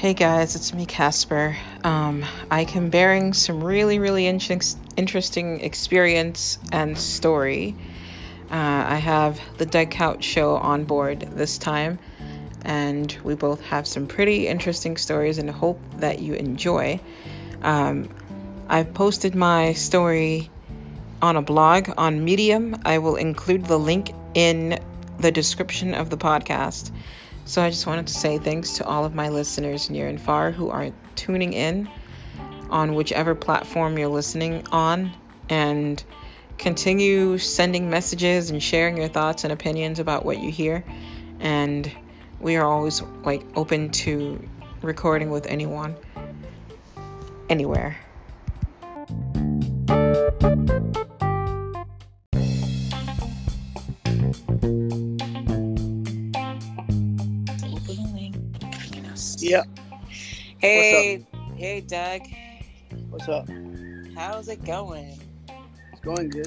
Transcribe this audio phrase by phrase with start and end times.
[0.00, 1.58] Hey guys, it's me, Casper.
[1.84, 4.40] Um, I can bearing some really, really in-
[4.96, 7.76] interesting experience and story.
[8.50, 11.98] Uh, I have the Doug Couch Show on board this time,
[12.62, 16.98] and we both have some pretty interesting stories and hope that you enjoy.
[17.60, 18.08] Um,
[18.70, 20.48] I've posted my story
[21.20, 22.74] on a blog on Medium.
[22.86, 24.82] I will include the link in
[25.18, 26.90] the description of the podcast.
[27.50, 30.52] So I just wanted to say thanks to all of my listeners near and far
[30.52, 31.90] who are tuning in
[32.70, 35.10] on whichever platform you're listening on
[35.48, 36.00] and
[36.58, 40.84] continue sending messages and sharing your thoughts and opinions about what you hear.
[41.40, 41.90] And
[42.38, 44.48] we are always like open to
[44.80, 45.96] recording with anyone
[47.48, 47.98] anywhere
[59.50, 59.64] Yeah.
[60.58, 62.20] Hey, hey, Doug.
[63.08, 63.48] What's up?
[64.14, 65.20] How's it going?
[65.90, 66.46] It's going good.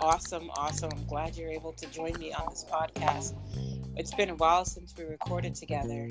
[0.00, 0.90] Awesome, awesome.
[0.92, 3.34] I'm glad you're able to join me on this podcast.
[3.96, 6.08] It's been a while since we recorded together.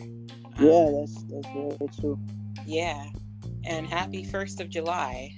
[0.58, 2.18] Yeah, um, that's that's very true.
[2.66, 3.08] Yeah,
[3.66, 5.36] and happy First of July.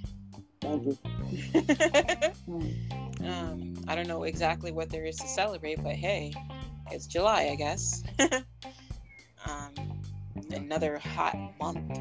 [0.61, 0.97] Thank you.
[3.28, 6.35] um, I don't know exactly what there is to celebrate, but hey,
[6.91, 8.03] it's July, I guess.
[10.54, 12.00] another hot month.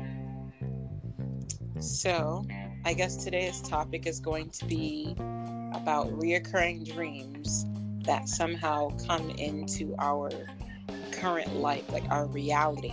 [1.80, 2.44] So,
[2.84, 5.16] I guess today's topic is going to be
[5.72, 7.66] about reoccurring dreams
[8.04, 10.30] that somehow come into our
[11.12, 12.92] current life, like our reality.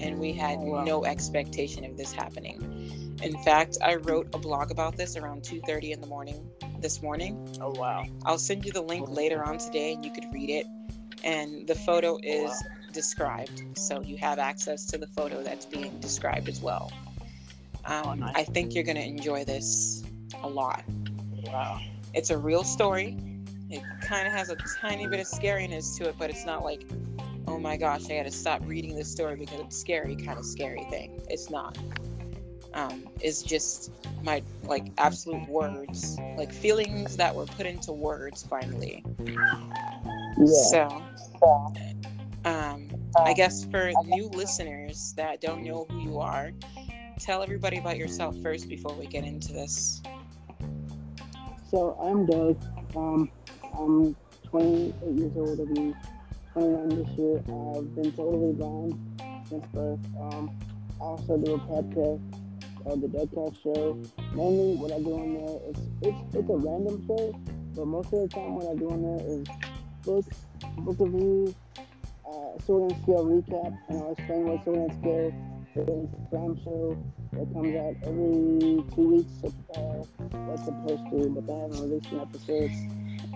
[0.00, 0.84] And we had oh, wow.
[0.84, 3.16] no expectation of this happening.
[3.22, 6.48] In fact, I wrote a blog about this around 2:30 in the morning
[6.80, 7.56] this morning.
[7.60, 8.04] Oh wow.
[8.24, 10.66] I'll send you the link later on today and you could read it.
[11.22, 13.62] And the photo oh, is wow described.
[13.76, 16.92] So you have access to the photo that's being described as well.
[17.84, 18.34] Um, oh, nice.
[18.36, 20.04] I think you're going to enjoy this
[20.42, 20.84] a lot.
[21.44, 21.80] Wow.
[22.14, 23.16] It's a real story.
[23.70, 26.86] It kind of has a tiny bit of scariness to it, but it's not like,
[27.48, 30.44] oh my gosh, I got to stop reading this story because it's scary, kind of
[30.44, 31.22] scary thing.
[31.28, 31.78] It's not.
[32.74, 33.90] Um, it's just
[34.22, 39.04] my like absolute words, like feelings that were put into words finally.
[39.24, 39.60] Yeah.
[40.70, 41.02] So,
[42.44, 46.52] um, I guess for new listeners that don't know who you are,
[47.18, 50.02] tell everybody about yourself first before we get into this.
[51.70, 52.62] So I'm Doug.
[52.96, 53.30] Um,
[53.78, 55.60] I'm 28 years old.
[55.60, 55.94] I'll be
[56.52, 57.38] 29 this year.
[57.38, 60.00] I've been totally blind since birth.
[60.20, 60.50] Um,
[61.00, 62.20] I also do a podcast
[62.82, 64.02] called The Doug Couch Show.
[64.34, 67.40] Mainly, what I do in there is it's it's a random show,
[67.74, 69.46] but most of the time, what I do in there is
[70.04, 70.36] books,
[70.78, 71.54] book reviews,
[72.32, 75.34] uh, Sword and Scale recap, and I'll explain what Sword and Scale is.
[75.74, 76.96] Prime show
[77.32, 79.32] that comes out every two weeks.
[79.72, 80.04] Uh,
[80.44, 82.72] that's supposed to, but they haven't released an episode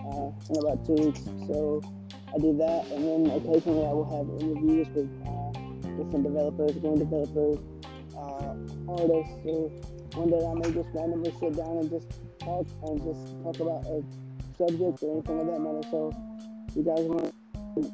[0.05, 1.21] uh, in about two weeks.
[1.49, 1.81] So
[2.33, 5.49] I do that, and then occasionally I will have interviews with uh,
[5.97, 7.57] different developers, game developers,
[8.13, 8.53] uh,
[8.85, 9.33] artists.
[9.41, 9.73] So
[10.13, 13.81] one day I may just randomly sit down and just talk and just talk about
[13.89, 14.05] a
[14.57, 15.81] subject or anything of that matter.
[15.89, 16.13] So
[16.75, 17.33] you guys want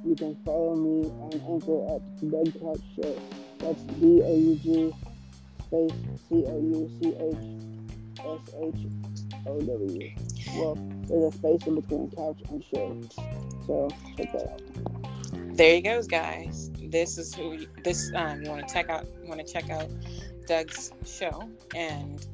[0.05, 3.19] you can follow me on Anchor at Doug Couch Show.
[3.59, 4.93] That's D A U G
[5.65, 5.91] space
[6.29, 7.63] C O U C H
[8.19, 10.11] S H O W.
[10.55, 10.77] Well,
[11.07, 13.01] there's a space in between couch and show.
[13.65, 14.61] So check that out.
[15.55, 16.71] There you go, guys.
[16.89, 19.05] This is who this um you want to check out.
[19.23, 19.89] Want to check out
[20.47, 22.25] Doug's show and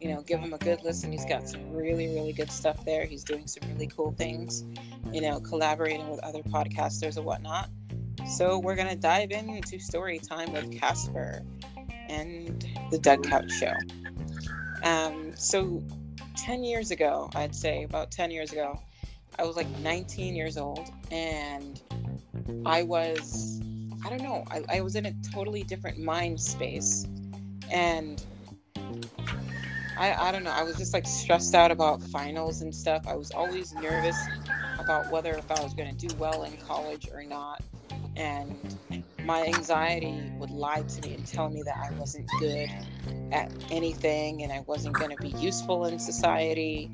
[0.00, 1.12] you know, give him a good listen.
[1.12, 3.04] He's got some really, really good stuff there.
[3.04, 4.64] He's doing some really cool things,
[5.12, 7.68] you know, collaborating with other podcasters and whatnot.
[8.36, 11.42] So we're gonna dive into story time with Casper
[12.08, 13.74] and the Doug Couch Show.
[14.82, 15.82] Um, so
[16.36, 18.80] 10 years ago, I'd say about 10 years ago,
[19.38, 21.80] I was like 19 years old and
[22.64, 23.60] I was,
[24.04, 27.06] I don't know, I, I was in a totally different mind space.
[27.70, 28.24] And
[29.96, 30.52] I, I don't know.
[30.52, 33.06] I was just like stressed out about finals and stuff.
[33.06, 34.16] I was always nervous
[34.78, 37.62] about whether if I was going to do well in college or not.
[38.16, 38.76] And
[39.24, 42.70] my anxiety would lie to me and tell me that I wasn't good
[43.32, 46.90] at anything and I wasn't going to be useful in society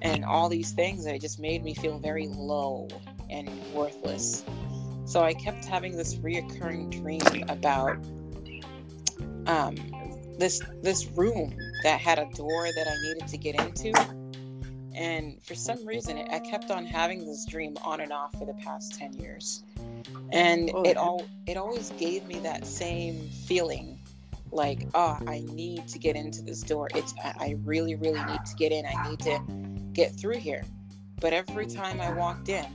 [0.00, 1.06] and all these things.
[1.06, 2.88] And it just made me feel very low
[3.30, 4.44] and worthless.
[5.04, 7.96] So I kept having this reoccurring dream about
[9.46, 9.76] um,
[10.38, 14.21] this this room that had a door that I needed to get into.
[14.94, 18.54] And for some reason, I kept on having this dream on and off for the
[18.54, 19.64] past 10 years.
[20.32, 23.98] And Oh, it all it always gave me that same feeling
[24.50, 26.88] like, oh, I need to get into this door.
[26.94, 28.84] It's I, really, really need to get in.
[28.86, 29.40] I need to
[29.92, 30.64] get through here.
[31.20, 32.66] But every time I walked in,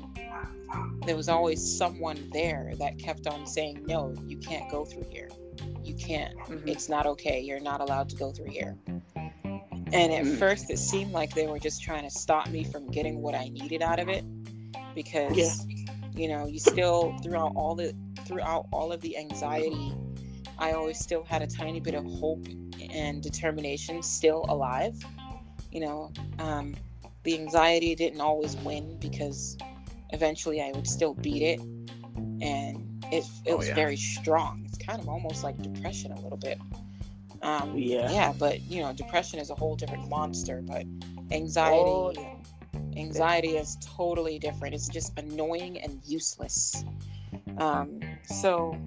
[1.06, 5.30] there was always someone there that kept on saying, No, you can't go through here.
[5.84, 6.36] You can't.
[6.40, 6.68] Mhm.
[6.68, 7.40] It's not okay.
[7.40, 8.76] You're not allowed to go through here.
[9.94, 10.38] And at Mm.
[10.38, 13.50] first, it seemed like they were just trying to stop me from getting what I
[13.50, 14.24] needed out of it,
[14.94, 15.54] because Yeah.
[16.14, 17.94] you know, you still throughout all the
[18.26, 19.94] throughout all of the anxiety,
[20.58, 22.46] I always still had a tiny bit of hope
[22.94, 24.94] and determination still alive.
[25.72, 26.76] You know, um,
[27.24, 29.58] the anxiety didn't always win because
[30.10, 31.60] eventually I would still beat it,
[32.42, 33.76] and it it Oh, was yeah.
[33.76, 34.64] very strong.
[34.66, 36.60] It's kind of almost like depression a little bit.
[37.42, 38.12] Um, Yeah.
[38.12, 40.62] yeah, but you know, depression is a whole different monster.
[40.66, 40.86] But
[41.32, 42.36] anxiety, Oh, yeah.
[42.98, 44.74] anxiety is totally different.
[44.74, 46.84] It's just annoying and useless.
[47.58, 48.78] Um, so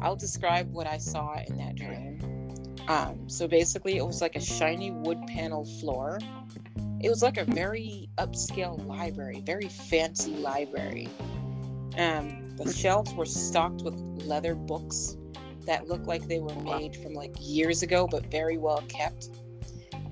[0.00, 2.18] I'll describe what I saw in that dream.
[2.88, 6.18] Um, so basically, it was like a shiny wood panel floor.
[7.00, 11.08] It was like a very upscale library, very fancy library.
[11.96, 13.94] Um, the shelves were stocked with
[14.24, 15.16] leather books
[15.66, 19.28] that looked like they were made from like years ago, but very well kept.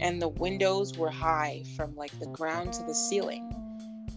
[0.00, 3.52] And the windows were high from like the ground to the ceiling.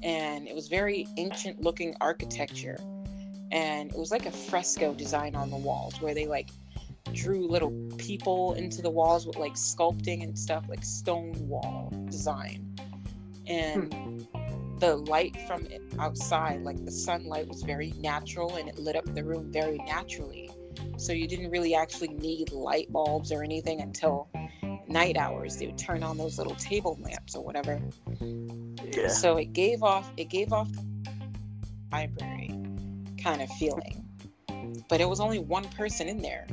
[0.04, 2.78] And it was very ancient looking architecture.
[3.51, 6.50] And it was like a fresco design on the walls where they like
[7.13, 12.75] drew little people into the walls with like sculpting and stuff, like stone wall design.
[13.48, 14.80] And hmm.
[14.80, 15.68] the light from
[16.00, 20.50] outside, like the sunlight, was very natural and it lit up the room very naturally.
[21.01, 24.30] So you didn't really actually need light bulbs or anything until
[24.88, 25.57] night hours.
[25.57, 27.81] They would turn on those little table lamps or whatever.
[28.94, 29.07] Yeah.
[29.07, 30.69] So it gave off it gave off
[31.92, 32.50] library
[33.18, 34.06] kind of feeling.
[34.89, 36.45] But it was only one person in there.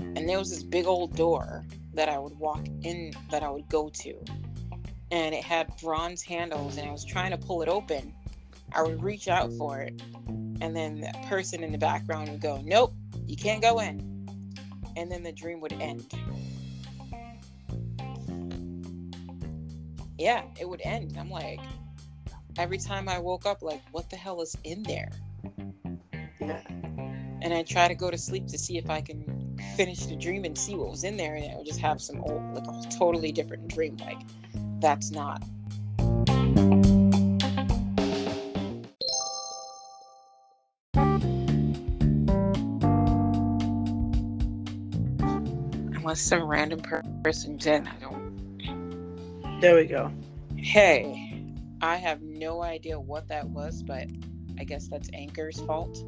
[0.00, 3.68] And there was this big old door that I would walk in that I would
[3.68, 4.14] go to.
[5.12, 8.12] And it had bronze handles and I was trying to pull it open.
[8.72, 10.02] I would reach out for it.
[10.60, 12.92] And then the person in the background would go, Nope,
[13.26, 14.10] you can't go in.
[14.96, 16.06] And then the dream would end.
[20.18, 21.16] Yeah, it would end.
[21.18, 21.60] I'm like,
[22.56, 25.10] every time I woke up, like, what the hell is in there?
[26.40, 26.62] Yeah.
[27.42, 30.44] And I try to go to sleep to see if I can finish the dream
[30.44, 32.88] and see what was in there, and I would just have some old, like a
[32.90, 33.96] totally different dream.
[33.96, 34.20] Like,
[34.80, 35.42] that's not.
[46.04, 46.82] Unless some random
[47.22, 50.12] person in, I don't There we go.
[50.54, 51.42] Hey,
[51.80, 54.06] I have no idea what that was, but
[54.58, 56.04] I guess that's Anchor's fault.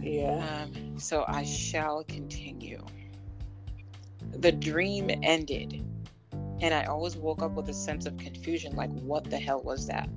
[0.00, 0.62] Yeah.
[0.64, 2.82] Um, so I shall continue.
[4.38, 5.84] The dream ended,
[6.62, 9.86] and I always woke up with a sense of confusion like, what the hell was
[9.88, 10.08] that?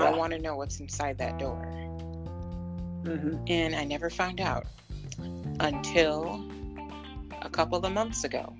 [0.00, 1.64] I want to know what's inside that door.
[3.04, 3.48] Mhm.
[3.48, 4.66] And I never found out
[5.60, 6.44] until
[7.44, 8.54] a couple of months ago.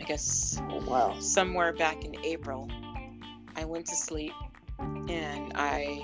[0.00, 1.16] I guess Oh, wow.
[1.20, 2.68] somewhere back in April,
[3.56, 4.32] I went to sleep
[5.08, 6.02] and I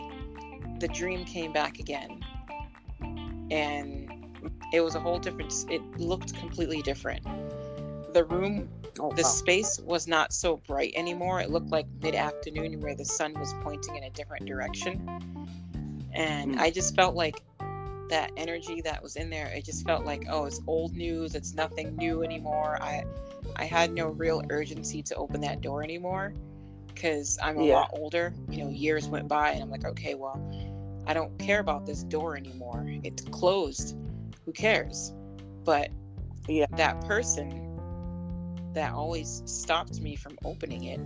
[0.80, 2.22] the dream came back again.
[3.50, 4.10] And
[4.72, 7.24] it was a whole different it looked completely different.
[8.12, 8.68] The room
[9.00, 9.28] Oh, the wow.
[9.28, 11.40] space was not so bright anymore.
[11.40, 15.08] It looked like mid-afternoon where the sun was pointing in a different direction.
[16.12, 16.58] And Hmm.
[16.58, 17.40] I just felt like
[18.10, 21.54] that energy that was in there, it just felt like, oh, it's old news, it's
[21.54, 22.78] nothing new anymore.
[22.80, 23.04] I
[23.56, 26.34] I had no real urgency to open that door anymore
[26.88, 27.74] because I'm a Yeah.
[27.74, 28.34] lot older.
[28.50, 30.40] You know, years went by and I'm like, okay, well,
[31.06, 32.84] I don't care about this door anymore.
[33.02, 33.96] It's closed.
[34.44, 35.12] Who cares?
[35.64, 35.90] But
[36.46, 36.66] Yeah.
[36.76, 37.64] that person
[38.74, 41.00] that always stopped me from opening it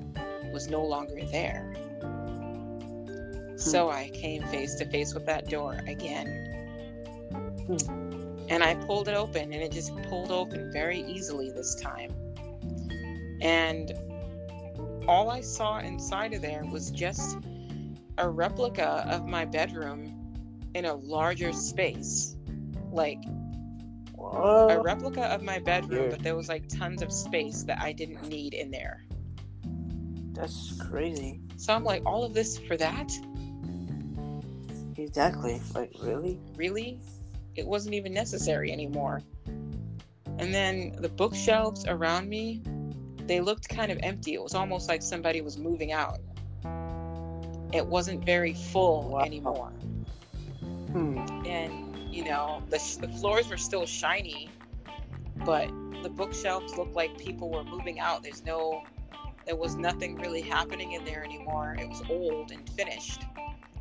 [0.53, 1.73] was no longer there.
[2.01, 3.57] Hmm.
[3.57, 6.62] So I came face to face with that door again.
[8.49, 12.13] And I pulled it open, and it just pulled open very easily this time.
[13.41, 13.93] And
[15.09, 17.39] all I saw inside of there was just
[18.19, 20.19] a replica of my bedroom
[20.75, 22.37] in a larger space.
[22.91, 23.19] Like
[24.19, 26.11] a replica of my bedroom, Yeah.
[26.11, 29.05] but there was like tons of space that I didn't need in there.
[30.33, 31.41] That's crazy.
[31.57, 33.11] So I'm like, all of this for that?
[34.97, 35.61] Exactly.
[35.75, 36.39] Like, really?
[36.57, 37.01] Really?
[37.57, 39.23] It wasn't even necessary anymore.
[40.39, 42.63] And then the bookshelves around me
[43.27, 44.35] they looked kind of empty.
[44.35, 46.19] It was almost like somebody was moving out.
[47.73, 49.21] It wasn't very full wow.
[49.21, 49.71] anymore.
[50.93, 51.19] Hmm.
[51.47, 54.51] And, you know, the, the floors were still shiny,
[55.47, 55.69] but
[56.03, 58.23] the bookshelves looked like people were moving out.
[58.23, 58.83] There's no,
[59.47, 61.77] there was nothing really happening in there anymore.
[61.79, 63.23] It was old and finished.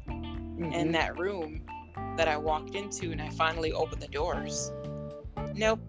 [0.08, 0.72] Mm-hmm.
[0.72, 1.62] And that room
[2.18, 4.72] that I walked into and I finally opened the doors,
[5.54, 5.80] nope,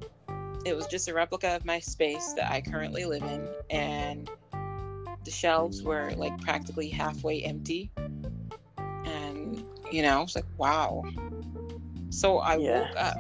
[0.65, 4.31] it was just a replica of my space that I currently live in, and
[5.25, 7.91] the shelves were like practically halfway empty.
[9.05, 11.05] And you know, I was like, wow.
[12.11, 12.81] So I yeah.
[12.81, 13.17] woke up.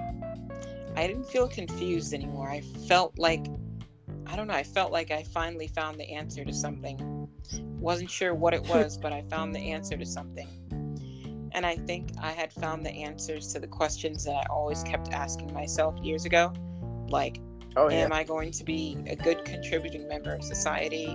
[0.94, 2.50] I didn't feel confused anymore.
[2.50, 3.46] I felt like
[4.26, 7.28] I don't know, I felt like I finally found the answer to something.
[7.80, 10.48] Wasn't sure what it was, but I found the answer to something.
[11.54, 15.12] And I think I had found the answers to the questions that I always kept
[15.12, 16.52] asking myself years ago
[17.08, 17.40] like,
[17.76, 17.98] oh, yeah.
[17.98, 21.08] am I going to be a good contributing member of society?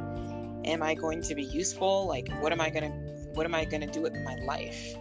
[0.65, 2.08] Am I going to be useful?
[2.08, 2.89] Like, what am I gonna,
[3.34, 4.96] what am I gonna do with my life?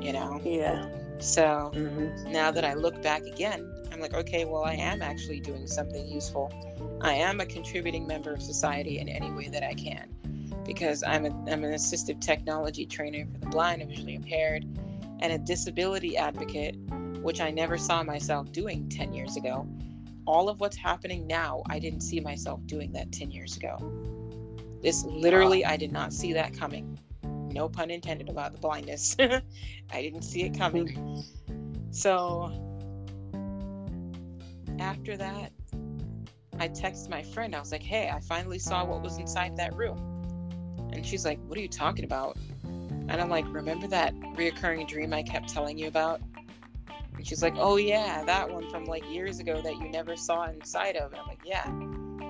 [0.00, 0.40] You know?
[0.44, 0.88] Yeah.
[1.18, 2.32] So mm-hmm.
[2.32, 6.08] now that I look back again, I'm like, okay, well, I am actually doing something
[6.08, 6.52] useful.
[7.02, 10.08] I am a contributing member of society in any way that I can
[10.64, 14.64] because I'm, a, I'm an assistive technology trainer for the blind and visually impaired
[15.20, 16.76] and a disability advocate,
[17.22, 19.66] which I never saw myself doing 10 years ago
[20.30, 23.76] all of what's happening now, I didn't see myself doing that 10 years ago.
[24.80, 26.98] This literally, I did not see that coming.
[27.52, 29.16] No pun intended about the blindness.
[29.20, 30.88] I didn't see it coming.
[30.88, 31.20] Hmm.
[31.90, 32.52] So
[34.78, 35.52] after that,
[36.60, 37.54] I texted my friend.
[37.56, 39.98] I was like, hey, I finally saw what was inside that room.
[40.92, 42.36] And she's like, what are you talking about?
[42.64, 46.20] And I'm like, remember that reoccurring dream I kept telling you about?
[47.16, 50.44] And she's like, Oh, yeah, that one from like years ago that you never saw
[50.44, 51.12] inside of.
[51.12, 51.70] And I'm like, Yeah,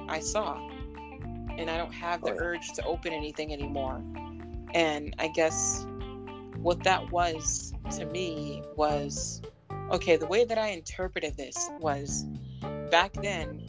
[0.08, 0.56] I saw.
[1.56, 4.02] And I don't have the oh, urge to open anything anymore.
[4.74, 5.86] And I guess
[6.56, 9.42] what that was to me was
[9.90, 12.24] okay, the way that I interpreted this was
[12.90, 13.66] back then,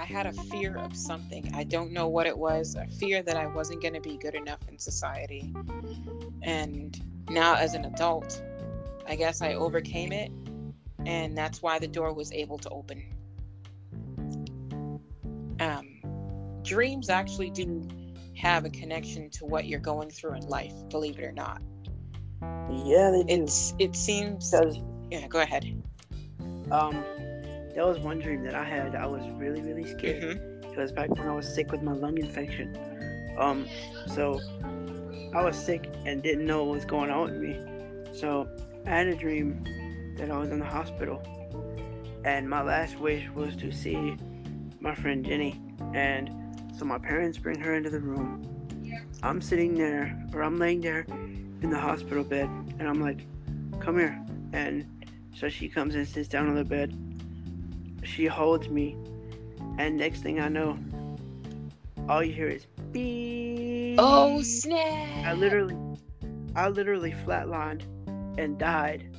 [0.00, 1.52] I had a fear of something.
[1.54, 4.34] I don't know what it was, a fear that I wasn't going to be good
[4.34, 5.52] enough in society.
[6.40, 8.42] And now, as an adult,
[9.06, 10.32] I guess I overcame it,
[11.04, 13.04] and that's why the door was able to open.
[15.60, 17.86] Um, dreams actually do
[18.38, 21.60] have a connection to what you're going through in life, believe it or not.
[22.70, 23.42] Yeah, they do.
[23.42, 24.54] It's it seems.
[25.10, 25.66] yeah, go ahead.
[26.70, 27.04] Um,
[27.74, 28.94] there was one dream that I had.
[28.94, 30.38] I was really really scared.
[30.38, 30.72] Mm-hmm.
[30.72, 32.78] It was back when I was sick with my lung infection.
[33.38, 33.66] Um,
[34.06, 34.40] so
[35.34, 37.58] I was sick and didn't know what was going on with me.
[38.12, 38.48] So
[38.86, 39.64] I had a dream
[40.18, 41.22] that I was in the hospital,
[42.24, 44.16] and my last wish was to see
[44.80, 45.60] my friend Jenny.
[45.94, 46.30] And
[46.76, 48.46] so my parents bring her into the room.
[49.22, 51.06] I'm sitting there, or I'm laying there
[51.62, 52.48] in the hospital bed,
[52.78, 53.26] and I'm like,
[53.80, 54.18] "Come here."
[54.52, 54.86] And
[55.34, 56.96] so she comes and sits down on the bed.
[58.14, 58.96] She holds me,
[59.78, 60.76] and next thing I know,
[62.08, 63.96] all you hear is beep.
[64.00, 65.26] Oh snap!
[65.26, 65.76] I literally,
[66.56, 67.82] I literally flatlined
[68.36, 69.16] and died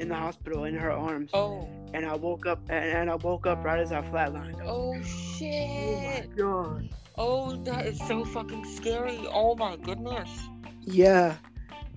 [0.00, 1.30] in the hospital in her arms.
[1.32, 1.68] Oh.
[1.94, 4.60] And I woke up and, and I woke up right as I flatlined.
[4.64, 6.28] Oh shit.
[6.40, 6.88] Oh my god.
[7.16, 9.20] Oh, that is so fucking scary.
[9.32, 10.28] Oh my goodness.
[10.82, 11.36] Yeah.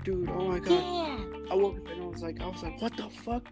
[0.04, 0.70] Dude, oh my god.
[0.70, 1.52] Yeah.
[1.52, 3.48] I woke up and I was like I was like, what the fuck?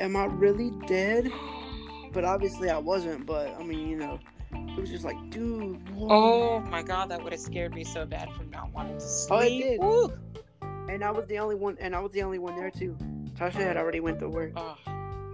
[0.00, 1.32] Am I really dead?
[2.12, 4.18] But obviously I wasn't, but I mean, you know,
[4.52, 5.88] it was just like, dude.
[5.90, 6.08] Whoa.
[6.10, 9.78] Oh my god, that would have scared me so bad from not wanting to sleep.
[9.80, 10.42] Oh, it did.
[10.90, 12.96] And I was the only one, and I was the only one there too.
[13.34, 14.52] Tasha had already went to work.
[14.56, 14.76] Oh.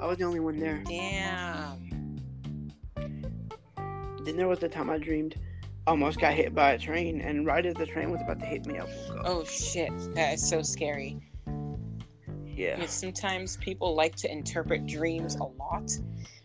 [0.01, 0.83] I was the only one there.
[0.87, 2.19] Damn.
[4.25, 5.37] Then there was the time I dreamed
[5.87, 8.67] almost got hit by a train, and right as the train was about to hit
[8.67, 9.23] me, I woke up.
[9.25, 11.19] Oh shit, that is so scary.
[12.57, 12.85] Yeah.
[12.87, 15.91] Sometimes people like to interpret dreams a lot,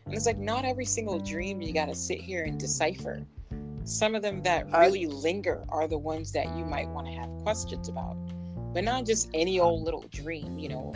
[0.05, 3.25] and it's like not every single dream you got to sit here and decipher.
[3.83, 5.09] Some of them that really I...
[5.09, 8.17] linger are the ones that you might want to have questions about
[8.73, 10.93] but not just any old little dream, you know.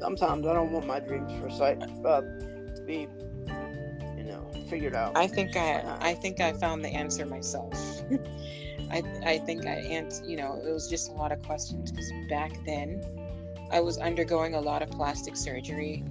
[0.00, 3.08] Sometimes I don't want my dreams for sight uh, to be,
[4.16, 5.16] you know, figured out.
[5.16, 7.72] I think I, I think I found the answer myself.
[8.90, 12.10] I, I think I answered, you know, it was just a lot of questions because
[12.28, 13.02] back then
[13.70, 16.04] I was undergoing a lot of plastic surgery.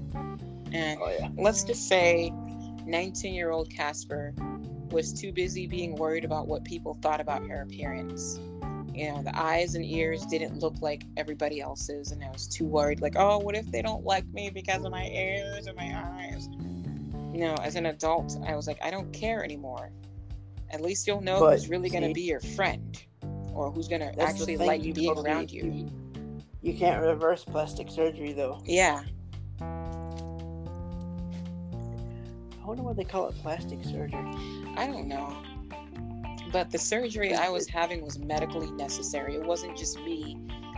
[0.72, 1.30] And oh, yeah.
[1.38, 2.32] let's just say
[2.86, 4.34] 19 year old Casper
[4.92, 8.40] was too busy being worried about what people thought about her appearance
[8.98, 12.66] you know, the eyes and ears didn't look like everybody else's, and I was too
[12.66, 15.94] worried, like, oh, what if they don't like me because of my ears or my
[15.96, 16.50] eyes?
[17.32, 19.92] You know, as an adult, I was like, I don't care anymore.
[20.72, 23.00] At least you'll know But, who's really going to be your friend
[23.54, 25.92] or who's going to actually like you being probably- around you.
[26.62, 28.62] You, can't reverse plastic surgery though.
[28.66, 29.04] Yeah.
[29.62, 29.66] I
[32.66, 34.26] wonder why they call it plastic surgery.
[34.76, 35.36] I don't know.
[36.52, 39.36] But the surgery I was having was medically necessary.
[39.36, 40.38] It wasn't just me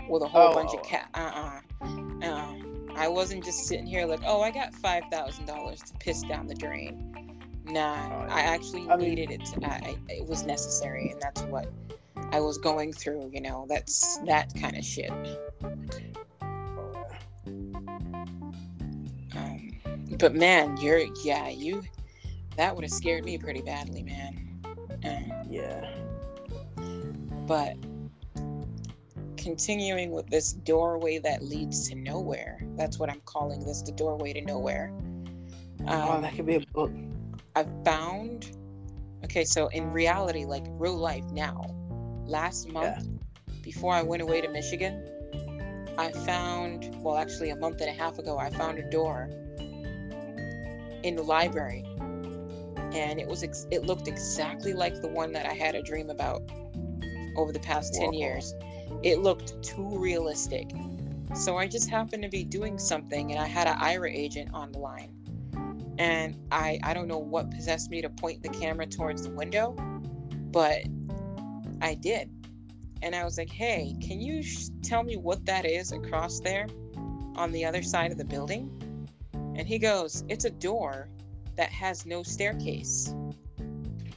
[0.10, 0.78] with a whole Oh, bunch oh.
[0.80, 1.10] of cat.
[1.14, 2.54] Uh uh uh.
[2.96, 6.48] I wasn't just sitting here like, oh, I got five thousand dollars to piss down
[6.48, 7.06] the drain.
[7.66, 9.46] Nah, Oh, I actually I mean- needed it.
[9.46, 11.72] To, I, it was necessary, and that's what
[12.32, 13.32] I was going through.
[13.34, 15.12] You know, that's that kind of shit.
[19.36, 19.72] Um,
[20.20, 21.84] but man, you're yeah, you
[22.58, 24.46] that would have scared me pretty badly, man.
[25.06, 25.90] Um, Yeah.
[27.48, 27.76] but
[29.38, 34.34] continuing with this doorway that leads to nowhere that's what i'm calling this the doorway
[34.34, 34.92] to nowhere
[35.88, 36.92] oh, um, that could be a book.
[37.56, 38.52] i found
[39.24, 41.66] okay so in reality like real life now
[42.30, 43.08] last month
[43.64, 45.04] before i went away to michigan
[45.98, 49.30] i found well actually a month and a half ago i found a door
[51.04, 51.86] in the library.
[52.94, 56.10] And it was ex- it looked exactly like the one that i had a dream
[56.10, 56.42] about
[57.38, 58.12] over the past 10 Whoa.
[58.14, 58.54] years.
[59.04, 60.72] It looked too realistic.
[61.36, 64.72] So i just happened to be doing something and i had an Aira agent on
[64.72, 65.16] the line.
[66.00, 69.76] And i i don't know what possessed me to point the camera towards the window
[70.52, 70.82] but
[71.82, 72.30] i did.
[73.02, 76.68] And i was like hey can you sh- tell me what that is across there
[77.36, 78.76] on the other side of the building?
[79.34, 81.10] And he goes it's a door
[81.56, 83.14] that has no staircase.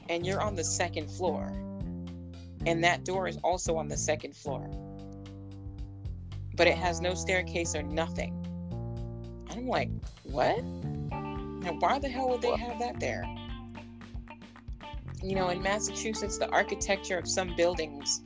[0.09, 1.52] And you're on the second floor.
[2.66, 4.71] And that door is also on the second floor.
[6.54, 8.38] But it has no staircase or nothing.
[9.50, 9.90] I'm like
[10.25, 10.62] what?
[10.64, 13.25] Now why the hell would they have that there
[15.23, 18.23] you know in massachusetts the architecture of some buildings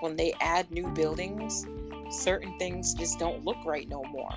[0.00, 1.66] when they add new buildings
[2.10, 4.34] certain things just don't look right no more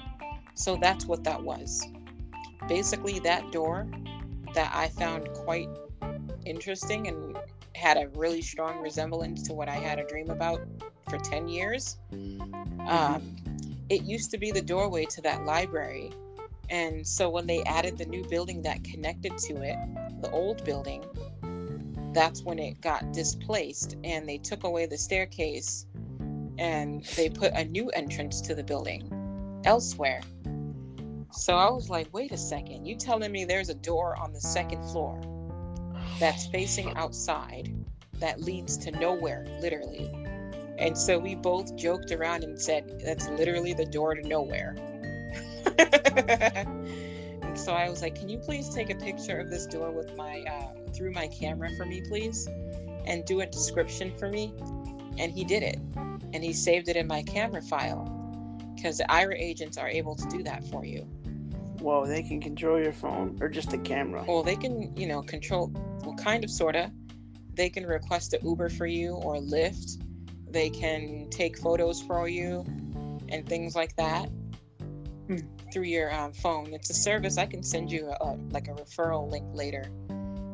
[0.56, 1.88] so that's what that was
[2.68, 3.88] basically that door
[4.54, 5.70] that i found quite
[6.46, 7.38] interesting and
[7.76, 10.62] had a really strong resemblance to what I had a dream about
[11.10, 11.98] for 10 years.
[12.88, 13.36] Um,
[13.90, 16.12] it used to be the doorway to that library.
[16.70, 19.76] And so when they added the new building that connected to it,
[20.22, 21.04] the old building,
[22.14, 25.86] that's when it got displaced and they took away the staircase
[26.58, 30.22] and they put a new entrance to the building elsewhere.
[31.32, 34.42] So I was like, wait a second, you telling me there's a door on the
[34.42, 35.20] second floor
[36.20, 37.74] that's facing outside
[38.20, 40.10] that leads to nowhere, literally.
[40.78, 44.76] And so we both joked around and said, that's literally the door to nowhere.
[47.52, 50.16] and so I was like, can you please take a picture of this door with
[50.16, 52.48] my, uh, through my camera for me, please?
[53.06, 54.54] And do a description for me?
[55.18, 55.78] And he did it.
[56.32, 58.06] And he saved it in my camera file
[58.74, 61.02] because the Aira agents are able to do that for you.
[61.82, 64.24] Whoa, they can control your phone or just the camera.
[64.26, 65.74] Well, they can, you know, control,
[66.06, 66.90] well, kind of, sort of.
[67.54, 70.02] They can request an Uber for you or Lyft.
[70.50, 72.64] They can take photos for you
[73.28, 74.30] and things like that.
[75.72, 76.74] Through your um, phone.
[76.74, 77.38] It's a service.
[77.38, 79.86] I can send you a, like a referral link later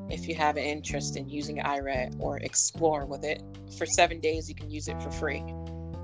[0.10, 3.42] if you have an interest in using Aira or explore with it.
[3.78, 5.44] For seven days, you can use it for free.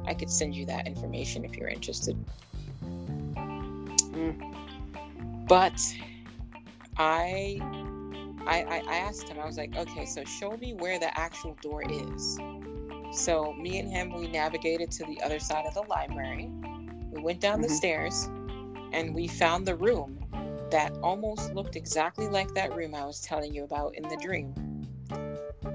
[0.06, 2.18] I could send you that information if you're interested.
[5.48, 5.80] But
[6.98, 7.60] I,
[8.48, 9.40] I, I asked him.
[9.40, 12.38] I was like, okay, so show me where the actual door is.
[13.12, 16.50] So me and him, we navigated to the other side of the library.
[17.12, 17.78] We went down the Mhm.
[17.78, 18.28] stairs,
[18.94, 20.20] and we found the room
[20.72, 24.54] that almost looked exactly like that room I was telling you about in the dream.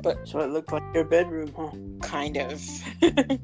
[0.03, 1.71] But So it looked like your bedroom, huh?
[2.01, 2.63] Kind of.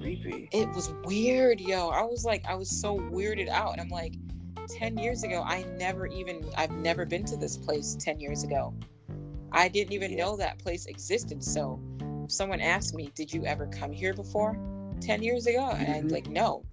[0.00, 0.48] Creepy.
[0.52, 1.88] it was weird, yo.
[1.88, 3.72] I was like, I was so weirded out.
[3.72, 4.14] And I'm like,
[4.78, 8.74] 10 years ago, I never even, I've never been to this place 10 years ago.
[9.52, 10.24] I didn't even Yeah.
[10.24, 11.42] know that place existed.
[11.42, 11.80] So
[12.24, 14.56] if someone asked me, Did you ever come here before
[15.00, 15.70] 10 years ago?
[15.70, 16.12] And I'd Mhm.
[16.12, 16.64] like, No,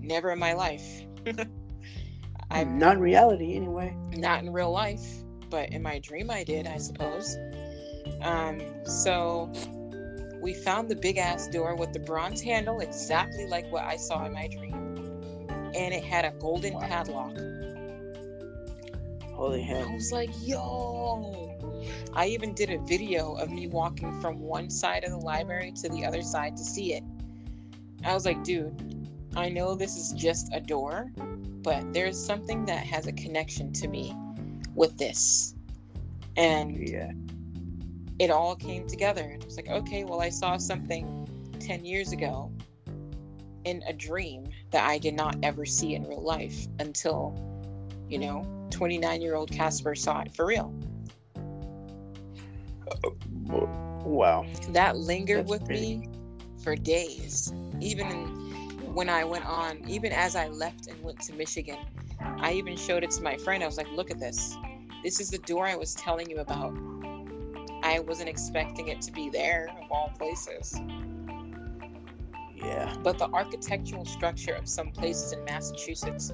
[0.00, 1.06] never in my life.
[2.50, 3.96] I'm Not in reality, anyway.
[4.12, 5.04] not in real life,
[5.50, 7.36] but in my dream I did, I suppose.
[8.22, 9.50] Um, so
[10.40, 14.24] we found the big ass door with the bronze handle, exactly like what I saw
[14.26, 14.74] in my dream.
[15.74, 16.80] And it had a golden Wow.
[16.80, 17.36] padlock.
[19.32, 19.88] Holy hell.
[19.88, 21.50] I was like, yo.
[22.14, 25.88] I even did a video of me walking from one side of the library to
[25.88, 27.02] the other side to see it.
[28.04, 28.93] I was like, dude,
[29.36, 31.10] I know this is just a door,
[31.62, 34.14] but there's something that has a connection to me
[34.74, 35.54] with this.
[36.36, 37.12] And Yeah.
[38.18, 39.22] it all came together.
[39.22, 41.26] And I was like, okay, well, I saw something
[41.60, 42.52] 10 years ago
[43.64, 47.34] in a dream that I did not ever see in real life until,
[48.08, 50.72] you know, 29 year old Casper saw it for real.
[53.02, 53.10] Uh,
[54.04, 54.44] wow.
[54.70, 55.98] That lingered That's with crazy.
[55.98, 56.08] me
[56.62, 57.52] for days.
[57.80, 58.43] Even in,
[58.94, 61.78] when I went on, even as I left and went to Michigan,
[62.20, 63.62] I even showed it to my friend.
[63.62, 64.56] I was like, look at this.
[65.02, 66.72] This is the door I was telling you about.
[67.82, 70.80] I wasn't expecting it to be there, of all places.
[72.54, 72.94] Yeah.
[73.02, 76.32] But the architectural structure of some places in Massachusetts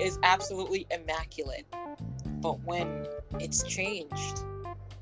[0.00, 1.66] is absolutely immaculate.
[2.40, 3.06] But when
[3.40, 4.44] it's changed,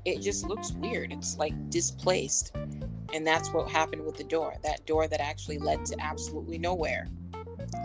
[0.03, 1.13] it just looks weird.
[1.13, 2.53] It's like displaced.
[3.13, 4.53] And that's what happened with the door.
[4.63, 7.07] That door that actually led to absolutely nowhere.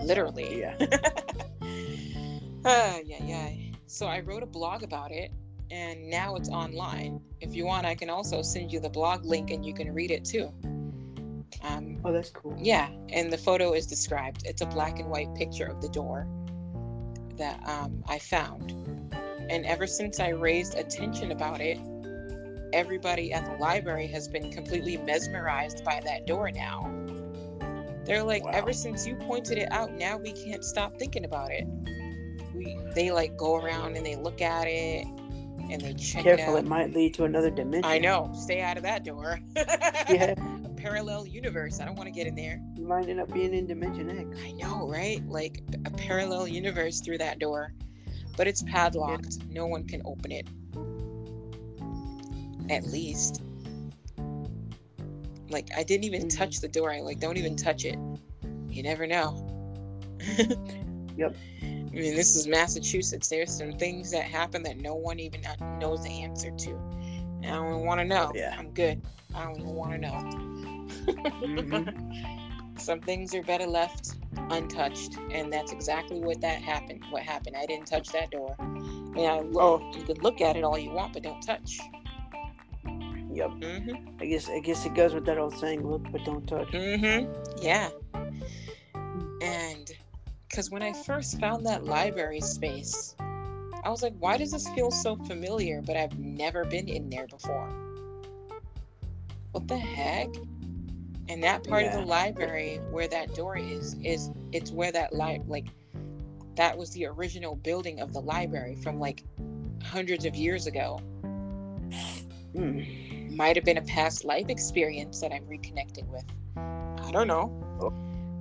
[0.03, 0.61] Literally.
[0.61, 0.77] Yeah.
[2.65, 3.51] Ah, yeah, yeah.
[3.89, 5.33] So I wrote a blog about it
[5.73, 7.21] and now it's online.
[7.41, 10.11] If you want, I can also send you the blog link and you can read
[10.13, 10.53] it too.
[11.63, 12.57] Um, Oh, that's cool.
[12.59, 14.45] yeah, and the photo is described.
[14.47, 16.27] It's a black and white picture of the door
[17.37, 18.71] that um, I found.
[19.51, 21.79] And ever since I raised attention about it,
[22.73, 26.91] everybody at the library has been completely mesmerized by that door now.
[28.05, 28.51] They're like, Wow.
[28.55, 31.67] ever since you pointed it out, now we can't stop thinking about it.
[32.55, 35.07] We they like go around and they look at it
[35.71, 37.91] and they check Careful, it it might lead to another dimension.
[37.91, 38.31] I know.
[38.35, 39.41] Stay out of that door.
[39.57, 40.35] Yeah.
[40.65, 41.81] A parallel universe.
[41.81, 42.61] I don't want to get in there.
[42.77, 44.39] You might end up being in Dimension X.
[44.45, 45.25] I know, right?
[45.29, 47.73] Like a parallel universe through that door.
[48.37, 49.39] But it's padlocked.
[49.49, 50.49] No one can open it.
[52.73, 53.43] At least.
[55.51, 56.37] Like I didn't even Mhm.
[56.37, 56.91] touch the door.
[56.91, 57.99] I like don't even touch it.
[58.69, 59.47] You never know.
[61.17, 61.37] Yep.
[61.63, 63.29] I mean, this is Massachusetts.
[63.29, 65.43] There's some things that happen that no one even
[65.79, 66.71] knows the answer to.
[67.43, 68.33] And I don't want to know.
[68.35, 68.57] Yeah.
[68.59, 69.03] I'm good.
[69.35, 70.23] I don't even want to know.
[71.47, 71.87] Mhm.
[72.81, 74.15] Some things are better left
[74.51, 77.05] untouched, and that's exactly what that happened.
[77.11, 77.57] What happened?
[77.57, 78.57] I didn't touch that door.
[78.59, 81.79] And I look, you could look at it all you want, but don't touch.
[83.33, 83.51] Yep.
[83.51, 84.21] Mhm.
[84.21, 86.69] I guess I guess it goes with that old saying, look but don't touch.
[86.69, 87.33] Mm-hmm.
[87.63, 87.91] Yeah.
[89.43, 89.91] And
[90.49, 93.17] because when I first found that library space,
[93.85, 95.83] I was like, why does this feel so familiar?
[95.83, 97.69] But I've never been in there before.
[99.53, 100.29] What the heck?
[101.29, 105.41] And that part of the library where that door is, is it's where that li-
[105.47, 105.67] like
[106.57, 109.25] that was the original building of the library from like
[109.83, 111.01] hundreds of years ago.
[112.55, 113.12] Mm.
[113.35, 116.25] Might have been a past life experience that I'm reconnecting with.
[116.57, 117.59] I don't know.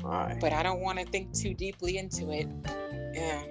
[0.03, 0.39] Alright.
[0.41, 2.47] but I don't want to think too deeply into it.
[3.13, 3.43] Yeah,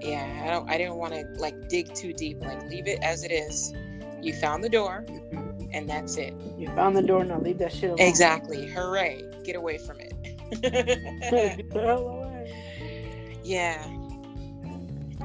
[0.00, 0.42] yeah.
[0.44, 0.68] I don't.
[0.68, 2.40] I didn't want to like dig too deep.
[2.40, 3.72] Like leave it as it is.
[4.20, 5.68] You found the door, Mhm.
[5.72, 6.34] and that's it.
[6.58, 8.00] You found the door, now leave that shit alone.
[8.00, 8.66] Exactly.
[8.66, 9.22] Hooray!
[9.44, 10.12] Get away from it.
[10.62, 13.40] Get the hell away.
[13.44, 13.86] yeah.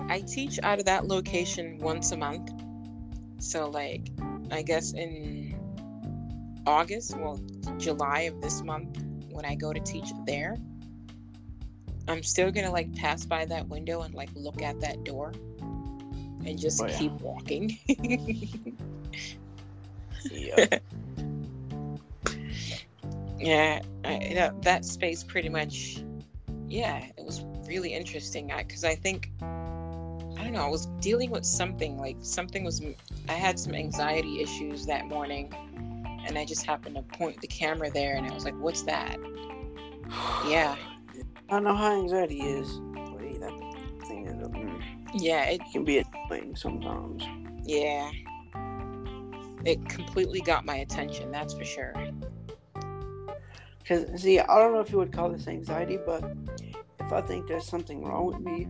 [0.09, 2.51] I teach out of that location once a month.
[3.39, 4.09] So like,
[4.51, 5.57] I guess in
[6.65, 7.39] August, well,
[7.77, 8.97] July of this month,
[9.31, 10.57] when I go to teach there,
[12.07, 15.31] I'm still gonna like pass by that window and like look at that door
[16.45, 16.97] and just Oh, yeah.
[16.97, 17.77] keep walking.
[20.31, 20.83] Yep.
[23.39, 26.03] yeah, I, that, that space pretty much,
[26.67, 29.31] yeah, it was really interesting because I think,
[30.39, 32.81] I don't know, I was dealing with something like something was,
[33.27, 35.53] I had some anxiety issues that morning
[36.25, 39.17] and I just happened to point the camera there and I was like, what's that?
[40.47, 40.75] Yeah,
[41.49, 42.79] I don't know how anxiety is.
[43.21, 44.81] Yeah, that thing is, mm,
[45.13, 47.23] yeah, it, can be annoying sometimes.
[47.63, 48.09] yeah.
[49.65, 51.93] It completely got my attention, that's for sure.
[53.79, 56.23] Because, see, I don't know if you would call this anxiety, but
[57.01, 58.67] if I think there's something wrong with me,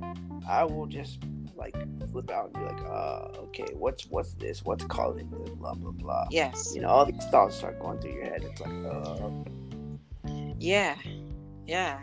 [0.47, 1.19] I will just
[1.59, 1.75] like
[2.11, 4.63] flip out and be like, uh, okay, what's what's this?
[4.63, 5.49] What's causing this?
[5.51, 6.27] Blah blah blah.
[6.31, 6.73] Yes.
[6.73, 8.43] You know, all these thoughts start going through your head.
[8.43, 9.29] It's like, uh,
[10.57, 10.95] Yeah,
[11.67, 11.99] yeah.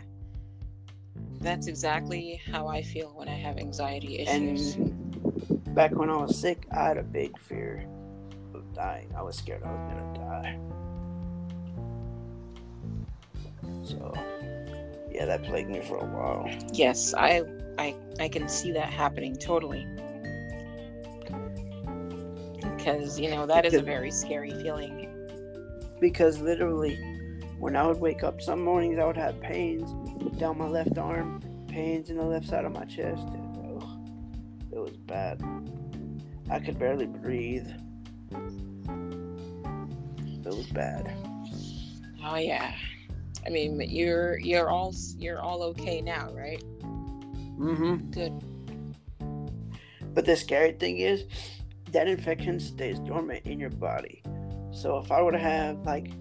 [1.41, 4.75] That's exactly how I feel when I have anxiety issues.
[4.75, 7.85] and back when I was sick, I had a big fear
[8.53, 9.09] of dying.
[9.15, 10.59] I was scared I was gonna die.
[13.83, 14.13] So,
[15.11, 16.49] yeah, that plagued me for a while.
[16.73, 17.43] yes, I,
[17.77, 19.87] I, I can see that happening totally.
[22.77, 25.09] Because you know that is a very scary feeling.
[25.99, 26.95] because literally
[27.59, 29.89] when I would wake up some mornings I would have pains
[30.39, 33.27] down my left arm, pains in the left side of my chest.
[33.27, 33.89] And, ugh,
[34.71, 35.41] it was bad.
[36.49, 37.67] I could barely breathe.
[40.45, 41.11] It was bad.
[42.23, 42.73] Oh yeah.
[43.45, 46.63] I mean, you're you're all you're all okay now, right?
[47.57, 48.11] Mm-hmm.
[48.11, 48.43] Good.
[50.13, 51.25] But the scary thing is,
[51.91, 54.21] that infection stays dormant in your body.
[54.71, 56.11] So if I were to have like,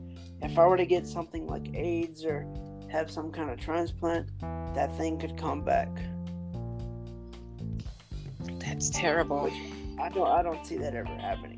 [0.42, 2.46] if I were to get something like AIDS or
[2.90, 4.30] have some kind of transplant,
[4.74, 5.88] that thing could come back.
[8.58, 9.44] That's terrible.
[9.44, 9.54] Which
[9.98, 11.55] I don't I don't see that ever happening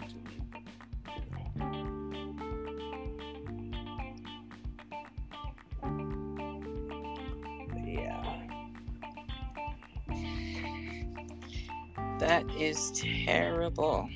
[12.58, 12.92] is
[13.24, 14.08] terrible.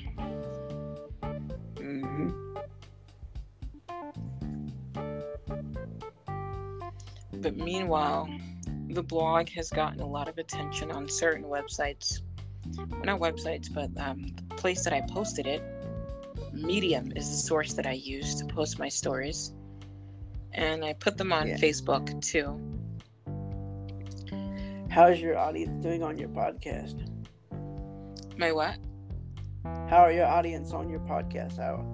[1.77, 2.29] hmm
[7.33, 8.29] But meanwhile,
[8.89, 12.21] the blog has gotten a lot of attention on certain websites.
[12.77, 15.61] Well, not websites, but um, the place that I posted it,
[16.53, 19.53] Medium, is the source that I use to post my stories.
[20.53, 21.57] And I put them on Yeah.
[21.57, 22.59] Facebook too.
[24.89, 27.09] How's your audience doing on your podcast?
[28.37, 28.77] My what?
[29.89, 31.57] How are your audience on your podcast?
[31.57, 31.85] How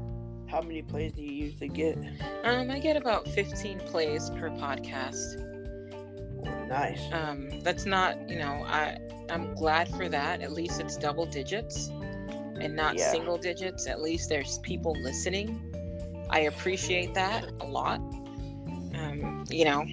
[0.49, 1.97] how many plays do you usually get?
[2.43, 5.45] Um, I get about 15 plays per podcast.
[6.67, 7.01] Nice.
[7.11, 8.97] um, that's not you know i
[9.29, 11.89] i'm glad for that at least it's double digits
[12.61, 13.11] and not Yeah.
[13.11, 15.59] single digits at least there's people listening
[16.29, 17.99] i appreciate that a lot
[18.95, 19.85] um, you know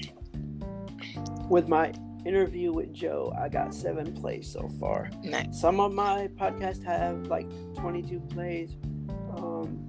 [1.48, 1.92] With my
[2.26, 5.10] interview with Joe, I got seven plays so far.
[5.22, 8.76] nice Some of my podcasts have like 22 plays.
[9.36, 9.88] Um,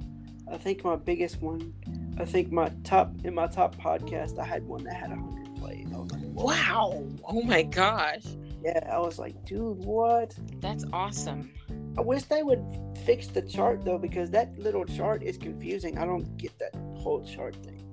[0.52, 1.73] I think my biggest one,
[2.19, 5.88] I think my top in my top podcast, I had one that had 100 plays.
[5.93, 8.23] I was like, wow oh my gosh
[8.63, 10.38] Yeah, I was like, dude, what?
[10.62, 11.52] that's awesome
[11.97, 12.63] I wish they would
[13.06, 15.97] fix the chart though, because that little chart is confusing.
[15.97, 17.84] I don't get that whole chart thing.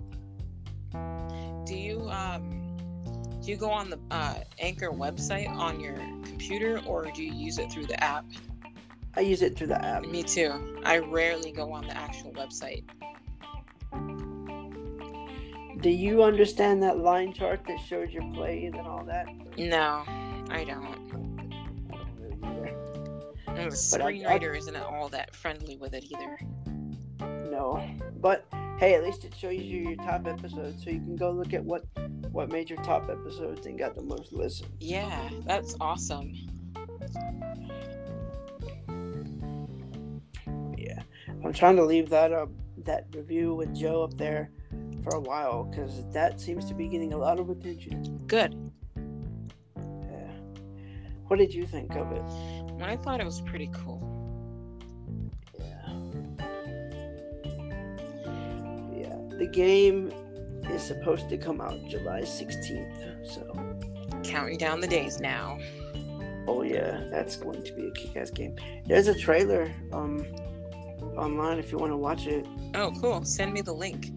[1.64, 2.63] do you um
[3.44, 7.58] do you go on the uh, anchor website on your computer or do you use
[7.58, 8.24] it through the app
[9.16, 10.04] I use it through the app.
[10.06, 12.84] me too i rarely go on the actual website
[15.80, 19.26] Do you understand that line chart that shows your plays and all that?
[19.58, 20.02] no
[20.50, 21.04] i don't
[21.90, 22.76] I don't really either.
[23.48, 26.38] And the But I- I- isn't all that friendly with it either.
[27.50, 27.86] No,
[28.20, 28.46] but
[28.84, 31.64] hey, at least it shows you your top episodes, so you can go look at
[31.64, 31.84] what
[32.32, 34.70] what made your top episodes and got the most listens.
[34.78, 36.34] Yeah, that's awesome.
[40.76, 41.02] Yeah,
[41.42, 42.50] I'm trying to leave that up
[42.84, 44.50] that review with Joe up there
[45.02, 48.20] for a while because that seems to be getting a lot of attention.
[48.26, 48.54] Good.
[49.76, 50.30] Yeah.
[51.28, 52.22] What did you think of it?
[52.74, 54.13] Well, I thought it was pretty cool.
[59.38, 60.12] The game
[60.70, 63.52] is supposed to come out July 16th, so.
[64.22, 65.58] Counting down the days now.
[66.46, 68.56] Oh yeah, that's going to be a kick-ass game.
[68.86, 70.26] There's a trailer um
[71.16, 72.46] online if you want to watch it.
[72.74, 73.24] Oh, cool.
[73.24, 74.12] Send me the link.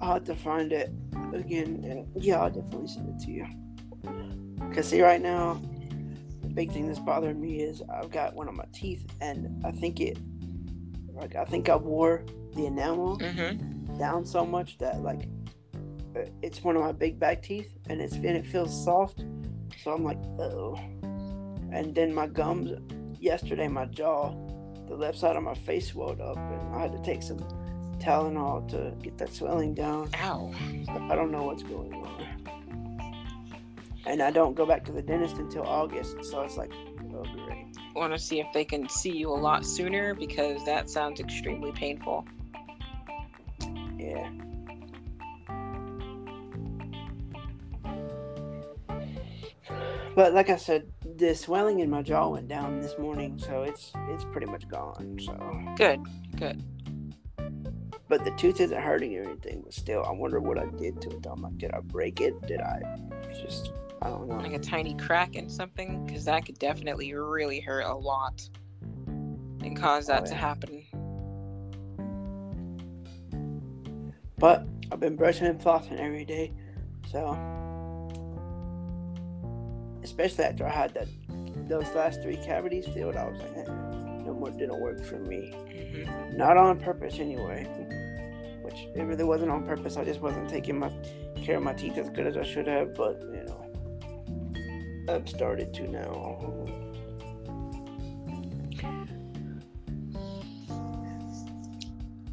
[0.00, 0.90] I'll have to find it
[1.32, 3.46] again, and yeah, I'll definitely send it to you.
[4.74, 5.60] Cause see, right now,
[6.42, 9.70] the big thing that's bothering me is I've got one of my teeth, and I
[9.70, 10.18] think it,
[11.14, 13.98] like, I think I wore the enamel Mm-hmm.
[13.98, 15.28] down so much that like,
[16.16, 19.24] uh, it's one of my big back teeth, and it's and it feels soft.
[19.82, 20.78] So I'm like, oh.
[21.72, 22.70] And then my gums,
[23.18, 24.34] yesterday, my jaw,
[24.86, 27.38] the left side of my face swelled up, and I had to take some
[27.98, 30.10] Tylenol to get that swelling down.
[30.20, 30.52] Ow.
[30.88, 32.26] I don't know what's going on.
[34.04, 36.72] And I don't go back to the dentist until August, so it's like,
[37.14, 37.66] oh great.
[37.94, 41.72] Want to see if they can see you a lot sooner because that sounds extremely
[41.72, 42.26] painful.
[44.02, 44.28] Yeah.
[50.14, 53.92] But like I said, the swelling in my jaw went down this morning, so it's
[54.08, 55.18] it's pretty much gone.
[55.24, 55.34] So,
[55.76, 56.00] Good.
[56.36, 56.62] Good.
[58.08, 59.62] but the tooth isn't hurting or anything.
[59.62, 61.26] But still, I wonder what I did to it.
[61.26, 62.34] I'm like, did I break it?
[62.46, 62.82] Did I
[63.40, 63.72] just?
[64.02, 64.36] I don't know.
[64.36, 68.46] Like a tiny crack in something because that could definitely really hurt a lot
[69.62, 70.81] and cause oh, that Oh, to happen.
[74.42, 76.50] But I've been brushing and flossing every day,
[77.08, 77.30] so
[80.02, 81.06] especially after I had that
[81.68, 83.70] those last three cavities filled, I was like, eh,
[84.26, 85.52] no more didn't work for me.
[85.52, 87.68] hmm Not on purpose anyway.
[88.62, 89.96] Which it really wasn't on purpose.
[89.96, 90.90] I just wasn't taking my
[91.40, 92.96] care of my teeth as good as I should have.
[92.96, 96.61] But you know, I've started to now.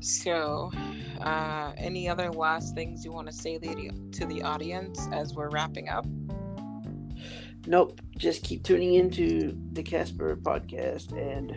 [0.02, 0.72] So,
[1.22, 5.90] uh, any other last things you want to say to the audience as we're wrapping
[5.90, 6.06] up?
[7.68, 8.00] Nope.
[8.18, 11.54] Just keep tuning into the Casper podcast and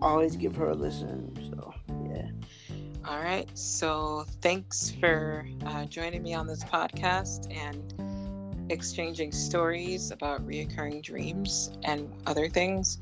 [0.00, 1.34] always give her a listen.
[1.50, 1.74] So,
[2.08, 2.30] yeah.
[3.06, 3.48] All right.
[3.58, 11.72] So, thanks for uh, joining me on this podcast and exchanging stories about reoccurring dreams
[11.82, 12.98] and other things.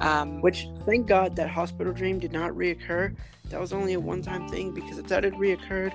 [0.00, 3.14] Um, Which, thank God, that hospital dream did not reoccur.
[3.50, 5.92] That was only a one time thing because if that had reoccurred,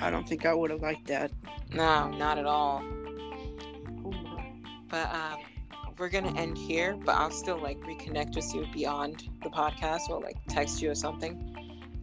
[0.00, 1.30] I don't think I would have liked that.
[1.72, 2.82] No, not at all.
[4.88, 5.38] But um,
[5.98, 6.96] we're gonna end here.
[6.96, 10.94] But I'll still like reconnect with you beyond the podcast, or like text you or
[10.94, 11.52] something.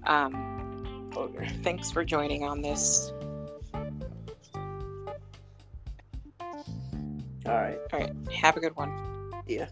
[0.05, 1.49] Um, okay.
[1.62, 3.12] Thanks for joining on this.
[7.45, 7.77] All right.
[7.91, 8.13] All right.
[8.31, 9.12] Have a good one.
[9.47, 9.67] Yeah.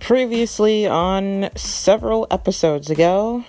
[0.00, 3.44] Previously on several episodes ago.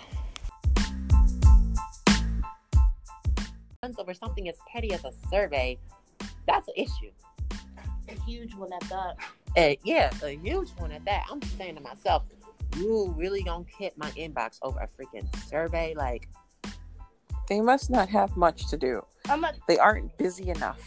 [3.98, 5.78] Over something as petty as a survey,
[6.48, 7.12] that's an issue.
[8.10, 9.16] A huge one at that.
[9.58, 11.26] Uh, yeah, a huge one at that.
[11.30, 12.24] I'm just saying to myself,
[12.78, 15.94] you really gonna hit my inbox over a freaking survey?
[15.96, 16.30] Like,
[17.48, 19.06] they must not have much to do.
[19.30, 20.82] I'm not, they aren't busy enough.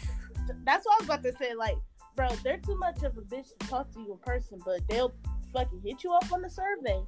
[0.65, 1.53] That's what I was about to say.
[1.53, 1.77] Like,
[2.15, 5.13] bro, they're too much of a bitch to talk to you in person, but they'll
[5.53, 7.01] fucking hit you up on the survey.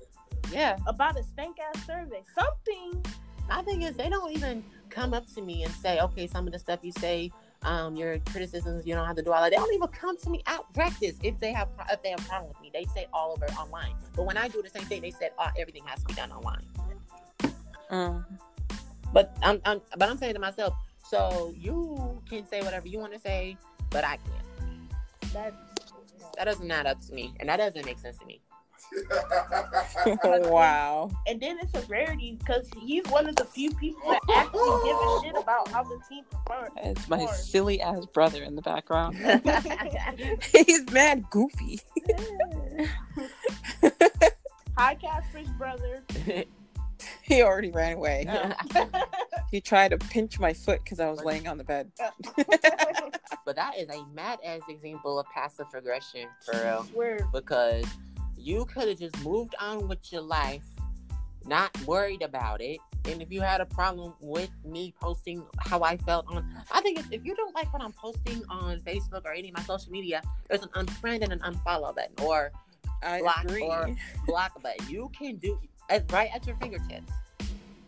[0.51, 0.77] Yeah.
[0.87, 2.23] About a stank ass survey.
[2.37, 3.03] Something.
[3.49, 6.53] My thing is, they don't even come up to me and say, okay, some of
[6.53, 7.31] the stuff you say
[7.63, 8.85] um, your criticisms.
[8.85, 9.51] You don't have to do all that.
[9.51, 12.23] They don't even come to me out practice if they have if they have a
[12.23, 12.71] problem with me.
[12.73, 13.93] They say all over online.
[14.15, 16.31] But when I do the same thing, they said oh, everything has to be done
[16.31, 16.65] online.
[17.91, 18.25] Mm.
[19.13, 23.13] But I'm, I'm but I'm saying to myself, so you can say whatever you want
[23.13, 23.57] to say,
[23.89, 25.33] but I can't.
[25.33, 25.53] That
[26.37, 28.41] that doesn't add up to me, and that doesn't make sense to me.
[30.23, 31.09] wow.
[31.27, 34.95] And then it's a rarity because he's one of the few people that actually give
[34.95, 36.71] a shit about how the team performs.
[36.77, 39.15] It's my silly ass brother in the background.
[40.65, 41.79] he's mad goofy.
[44.77, 46.03] Hi, Casper's brother.
[47.21, 48.27] he already ran away.
[49.51, 51.91] he tried to pinch my foot because I was laying on the bed.
[53.45, 57.25] but that is a mad ass example of passive aggression for real.
[57.31, 57.85] Because
[58.41, 60.63] you could have just moved on with your life,
[61.45, 62.79] not worried about it.
[63.05, 66.99] And if you had a problem with me posting how I felt on, I think
[67.11, 70.21] if, you don't like what I'm posting on Facebook or any of my social media,
[70.49, 72.51] there's an unfriend and an unfollow button, or
[73.01, 73.63] I block agree.
[73.63, 73.89] or
[74.27, 74.87] block button.
[74.87, 77.11] You can do it right at your fingertips.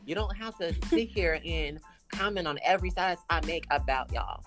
[0.06, 4.44] You don't have to sit here and comment on every size I make about y'all.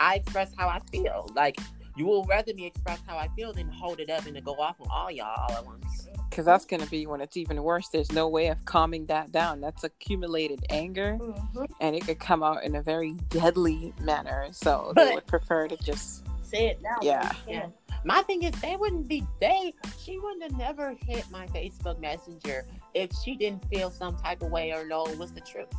[0.00, 1.30] I express how I feel.
[1.34, 1.58] Like
[1.96, 4.54] you will rather me express how I feel than hold it up and to go
[4.54, 6.08] off on all y'all all at once.
[6.28, 7.88] Because that's going to be when it's even worse.
[7.88, 9.60] There's no way of calming that down.
[9.60, 11.64] That's accumulated anger, mm-hmm.
[11.80, 14.48] and it could come out in a very deadly manner.
[14.52, 16.96] So but, they would prefer to just say it now.
[17.00, 17.32] Yeah.
[17.48, 17.66] yeah.
[18.04, 19.72] My thing is, they wouldn't be they.
[19.98, 24.50] She wouldn't have never hit my Facebook Messenger if she didn't feel some type of
[24.50, 25.72] way or know it was the truth.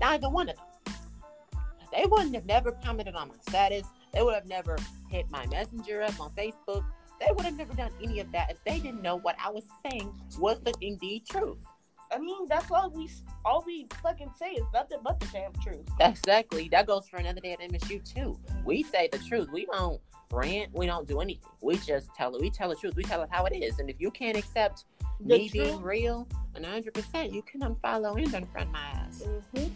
[0.00, 0.64] Neither one of them.
[1.92, 3.86] They wouldn't have never commented on my status.
[4.16, 4.78] They would have never
[5.10, 6.82] hit my messenger up on Facebook.
[7.20, 9.64] They would have never done any of that if they didn't know what I was
[9.84, 11.58] saying was the indeed truth.
[12.10, 13.10] I mean, that's all we
[13.44, 15.86] all we fucking say is nothing but the damn truth.
[16.00, 16.68] Exactly.
[16.70, 18.38] That goes for another day at MSU too.
[18.64, 19.48] We say the truth.
[19.52, 20.00] We don't
[20.32, 20.72] rant.
[20.72, 21.50] We don't do anything.
[21.60, 22.40] We just tell it.
[22.40, 22.96] We tell the truth.
[22.96, 23.78] We tell it how it is.
[23.80, 24.84] And if you can't accept
[25.20, 25.52] the me truth.
[25.52, 29.24] being real, one hundred percent, you can unfollow and unfriend my ass.
[29.54, 29.66] Mm-hmm.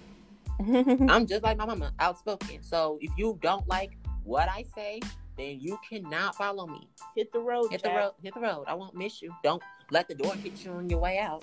[1.10, 2.62] I'm just like my mama, outspoken.
[2.62, 3.92] So if you don't like
[4.30, 5.00] what I say,
[5.36, 6.88] then you cannot follow me.
[7.16, 7.72] Hit the road.
[7.72, 7.92] Hit Jack.
[7.92, 8.12] the road.
[8.22, 8.64] Hit the road.
[8.68, 9.34] I won't miss you.
[9.42, 11.42] Don't let the door hit you on your way out.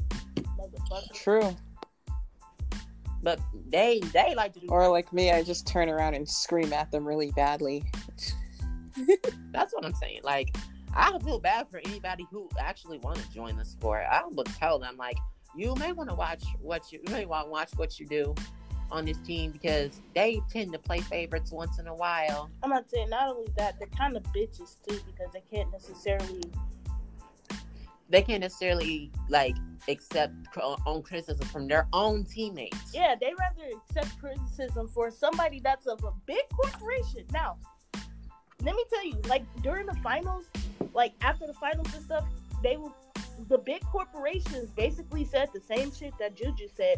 [1.14, 1.54] True.
[3.22, 4.68] But they they like to do.
[4.70, 7.84] Or like me, I just turn around and scream at them really badly.
[9.52, 10.22] That's what I'm saying.
[10.24, 10.56] Like
[10.96, 14.06] I feel bad for anybody who actually want to join the sport.
[14.10, 15.18] I would tell them like
[15.58, 18.34] you may want to watch what you, you may want to watch what you do
[18.92, 22.50] on this team because they tend to play favorites once in a while.
[22.64, 26.44] I'm not saying not only that, they're kind of bitches too because they can't necessarily
[28.10, 29.56] they can't necessarily like
[29.90, 30.34] accept
[30.86, 32.94] own criticism from their own teammates.
[32.94, 37.26] Yeah, they rather accept criticism for somebody that's of a big corporation.
[37.34, 37.58] Now,
[38.64, 40.46] let me tell you, like during the finals,
[40.94, 42.26] like after the finals and stuff,
[42.64, 42.96] they will
[43.50, 46.98] the big corporations basically said the same shit that Juju said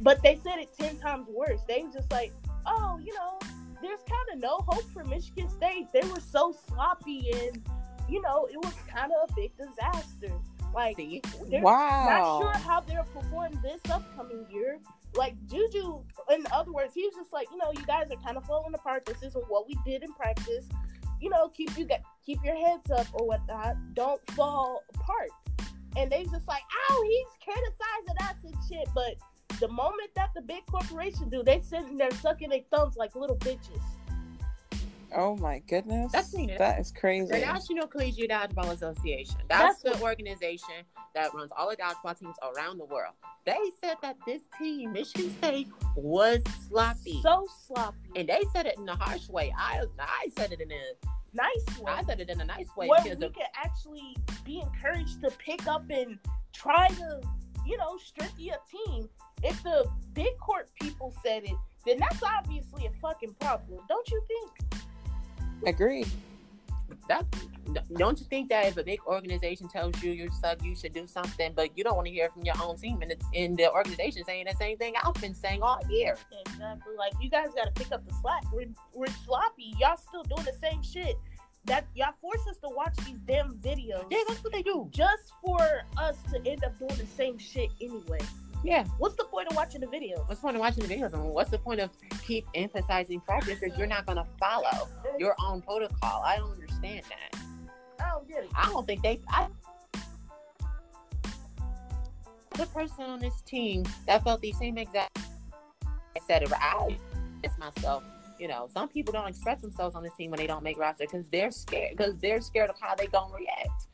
[0.00, 1.60] but they said it 10 times worse.
[1.68, 2.32] They was just like,
[2.66, 3.38] oh, you know,
[3.82, 5.86] there's kind of no hope for Michigan State.
[5.92, 7.62] They were so sloppy, and
[8.08, 10.32] you know, it was kind of a big disaster.
[10.74, 11.20] Like, See?
[11.48, 12.06] they're Wow.
[12.06, 14.78] not sure how they'll perform this upcoming year.
[15.14, 18.36] Like Juju, in other words, he was just like, you know, you guys are kind
[18.36, 19.04] of falling apart.
[19.06, 20.66] This isn't what we did in practice.
[21.20, 23.74] You know, keep you get keep your heads up or whatnot.
[23.94, 25.30] Don't fall apart.
[25.96, 28.88] And they just like, oh, he's criticizing us and shit.
[28.94, 29.14] But
[29.60, 33.36] the moment that the big corporation do, they sitting there sucking their thumbs like little
[33.36, 33.80] bitches.
[35.14, 36.12] Oh my goodness.
[36.12, 36.56] That's neat.
[36.58, 37.26] That is crazy.
[37.26, 39.36] The National Collegiate Dodgeball Association.
[39.48, 40.84] That's, That's the organization
[41.14, 43.14] that runs all the dodgeball teams around the world.
[43.44, 47.20] They said that this team, Michigan State, was sloppy.
[47.22, 48.10] So sloppy.
[48.14, 49.52] and they said it in a harsh way.
[49.56, 51.92] I I said it in a nice one.
[51.92, 55.20] I said it in a nice way where because we of, can actually be encouraged
[55.22, 56.18] to pick up and
[56.52, 57.20] try to,
[57.66, 59.08] you know, strengthen your team.
[59.42, 61.54] If the big court people said it,
[61.86, 64.82] then that's obviously a fucking problem, don't you think?
[65.66, 66.08] Agreed.
[67.08, 67.24] that.
[67.94, 71.06] Don't you think that if a big organization tells you you suck, you should do
[71.06, 73.70] something, but you don't want to hear from your own team, and it's in the
[73.70, 76.16] organization saying the same thing I've been saying all year.
[76.46, 76.96] Exactly.
[76.98, 78.42] Like you guys got to pick up the slack.
[78.52, 79.74] We're we're sloppy.
[79.78, 81.16] Y'all still doing the same shit.
[81.66, 84.88] That y'all force us to watch these damn videos Yeah, that's what they do.
[84.90, 85.60] just for
[85.98, 88.18] us to end up doing the same shit anyway.
[88.62, 88.84] Yeah.
[88.98, 90.26] What's the point of watching the videos?
[90.28, 91.12] What's the point of watching the videos?
[91.12, 91.90] And what's the point of
[92.22, 94.88] keep emphasizing practice if you're not going to follow
[95.18, 96.22] your own protocol?
[96.24, 97.40] I don't understand that.
[98.00, 98.50] I don't get it.
[98.54, 99.20] I don't think they.
[99.28, 99.46] I,
[102.56, 105.18] the person on this team that felt the same exact.
[105.86, 106.52] I said it.
[106.52, 106.98] I
[107.42, 108.02] it's myself.
[108.38, 111.04] You know, some people don't express themselves on this team when they don't make roster
[111.10, 111.96] because they're scared.
[111.96, 113.86] Because they're scared of how they gonna react.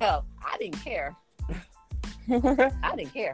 [0.00, 1.14] Hell, I didn't care.
[2.30, 3.32] I didn't care.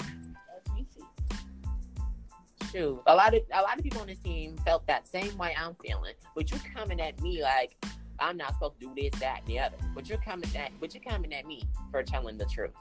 [2.71, 2.85] As we see.
[2.85, 5.55] Shoot, a lot of a lot of people on this team felt that same way
[5.59, 6.15] I'm feeling.
[6.35, 7.77] But you're coming at me like
[8.19, 9.77] I'm not supposed to do this, that, and the other.
[9.95, 12.73] But you're coming at but you're coming at me for telling the truth.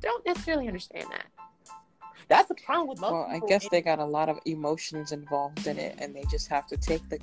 [0.00, 1.26] Don't necessarily understand that.
[2.28, 5.66] That's the problem with most well, I guess they got a lot of emotions involved
[5.66, 7.18] in it, and they just have to take the,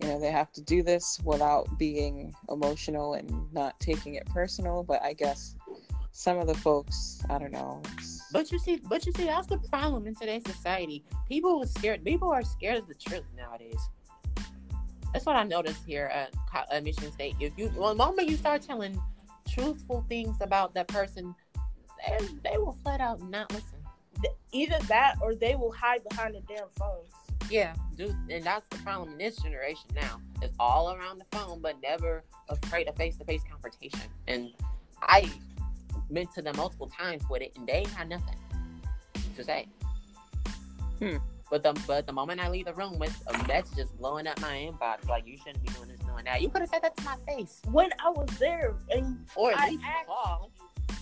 [0.00, 4.84] you know, they have to do this without being emotional and not taking it personal.
[4.84, 5.56] But I guess
[6.12, 7.82] some of the folks, I don't know.
[7.86, 11.04] it's- But you see, but you see, that's the problem in today's society.
[11.28, 12.04] People are scared.
[12.04, 13.78] People are scared of the truth nowadays.
[15.12, 16.34] That's what I noticed here at,
[16.72, 17.36] at Michigan State.
[17.38, 19.00] If you, well, the moment you start telling
[19.48, 21.32] truthful things about that person,
[22.08, 23.78] they, they will flat out not listen.
[24.50, 27.10] Either that or they will hide behind the damn phones.
[27.48, 30.20] Yeah, dude, and that's the problem in this generation now.
[30.42, 34.00] It's all around the phone, but never afraid of face-to-face confrontation.
[34.26, 34.50] And
[35.00, 35.30] I
[36.12, 38.36] been to them multiple times with it, and they ain't had nothing
[39.36, 39.66] to say.
[40.98, 41.16] Hmm.
[41.50, 44.40] But the but the moment I leave the room with a message just blowing up
[44.40, 46.40] my inbox, like you shouldn't be doing this, doing that.
[46.40, 49.58] You could have said that to my face, When I was there and or at
[49.58, 50.50] I least asked call,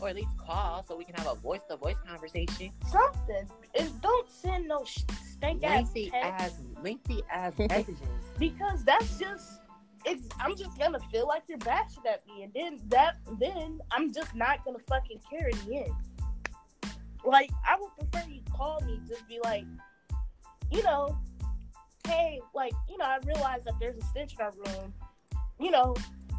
[0.01, 2.71] or at least call so we can have a voice-to-voice conversation.
[2.91, 3.49] something,
[3.79, 7.97] and don't send no stank ass Lengthy text as lengthy as messages.
[8.39, 9.61] because that's just
[10.05, 10.29] it's.
[10.41, 14.35] I'm just gonna feel like you're bashing at me, and then that then I'm just
[14.35, 15.95] not gonna fucking carry the end.
[17.25, 19.65] Like I would prefer you call me, just be like,
[20.71, 21.17] you know,
[22.07, 24.93] hey, like you know, I realize that there's a stench in our room.
[25.61, 25.95] You know,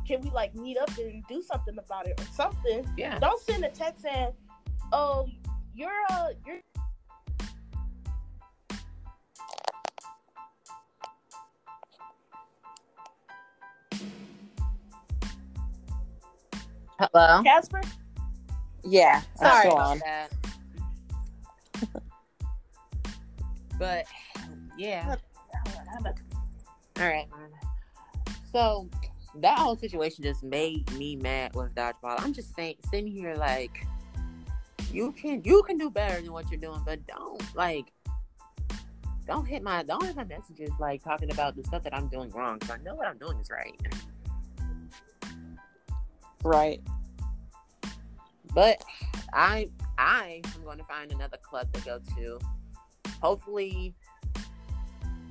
[0.08, 2.86] can we like meet up and do something about it or something?
[2.98, 3.20] Yeah.
[3.20, 4.32] Don't send a text saying,
[4.92, 5.28] "Oh,
[5.74, 6.60] you're uh, you're."
[17.00, 17.42] Hello.
[17.44, 17.82] Casper,
[18.84, 20.00] Yeah, Sorry about on.
[20.00, 20.32] that.
[23.80, 24.06] but
[24.78, 25.16] yeah,
[27.00, 27.28] all right.
[28.52, 28.90] So
[29.40, 32.20] that whole situation just made me mad with dodgeball.
[32.20, 33.86] I'm just saying, sitting here like,
[34.92, 37.92] you can you can do better than what you're doing, but don't like.
[39.26, 42.30] Don't hit my don't hit my messages like talking about the stuff that I'm doing
[42.32, 42.60] wrong.
[42.60, 43.76] Cause I know what I'm doing is right.
[46.44, 46.82] Right.
[48.54, 48.84] But
[49.34, 52.40] I I am going to find another club to go to.
[53.22, 53.96] Hopefully,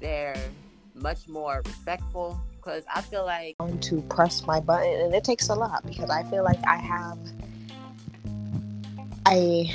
[0.00, 0.36] they're
[0.94, 5.48] much more respectful because I feel like going to press my button and it takes
[5.48, 7.18] a lot because I feel like I have
[9.26, 9.72] I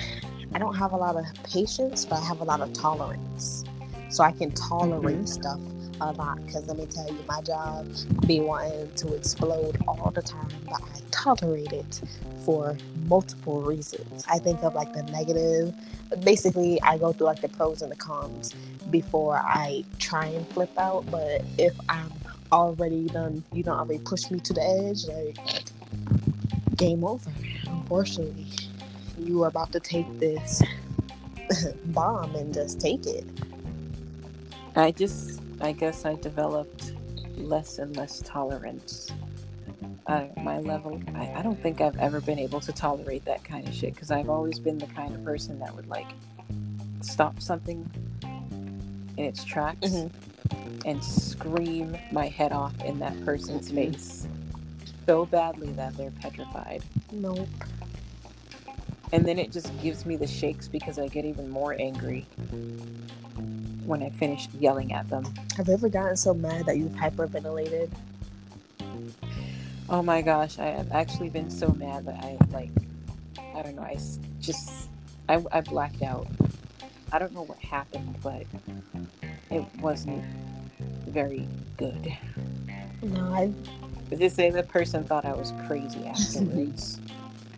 [0.54, 3.64] I don't have a lot of patience but I have a lot of tolerance.
[4.10, 5.26] So I can tolerate mm-hmm.
[5.26, 5.60] stuff
[6.02, 7.88] a lot because let me tell you my job
[8.26, 12.02] be wanting to explode all the time but I tolerate it
[12.46, 12.78] for
[13.08, 14.24] multiple reasons.
[14.30, 15.74] I think of like the negative
[16.24, 18.54] basically I go through like the pros and the cons
[18.90, 21.10] before I try and flip out.
[21.12, 22.12] But if I'm
[22.52, 25.66] already done, you know, already pushed me to the edge, like
[26.76, 27.32] game over.
[27.68, 28.48] Unfortunately,
[29.20, 30.62] you are about to take this
[31.86, 33.26] bomb and just take it.
[34.76, 36.94] I just, I guess I developed
[37.36, 39.12] less and less tolerance.
[40.06, 43.68] Uh, my level, I, I don't think I've ever been able to tolerate that kind
[43.68, 46.08] of shit because I've always been the kind of person that would like
[47.02, 47.90] stop something
[49.18, 50.06] in its tracks
[50.86, 54.28] and scream my head off in that person's face
[55.06, 56.84] so badly that they're petrified.
[57.12, 57.48] Nope.
[59.14, 62.28] And then it just gives me the shakes because I get even more angry
[63.88, 65.24] when I finished yelling at them.
[65.56, 67.90] Have you ever gotten so mad that you've hyperventilated?
[69.90, 72.72] Oh my gosh, I have actually been so mad that I like,
[73.56, 73.98] I don't know, I
[74.42, 74.90] just,
[75.30, 76.28] I, I blacked out.
[77.14, 78.44] I don't know what happened, but
[79.50, 80.24] it wasn't
[81.08, 82.14] very good.
[83.02, 83.54] No, I
[84.18, 87.00] Just say the person thought I was crazy afterwards.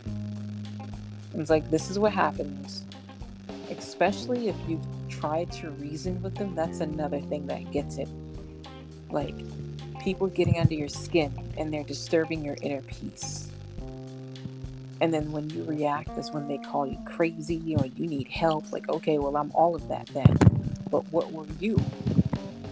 [1.33, 2.85] it's like, this is what happens.
[3.71, 4.85] Especially if you've
[5.19, 8.07] tried to reason with them, that's another thing that gets it.
[9.09, 9.35] Like,
[10.01, 13.49] people getting under your skin and they're disturbing your inner peace.
[15.01, 18.71] And then when you react, is when they call you crazy or you need help.
[18.71, 20.37] Like, okay, well, I'm all of that then.
[20.89, 21.77] But what were you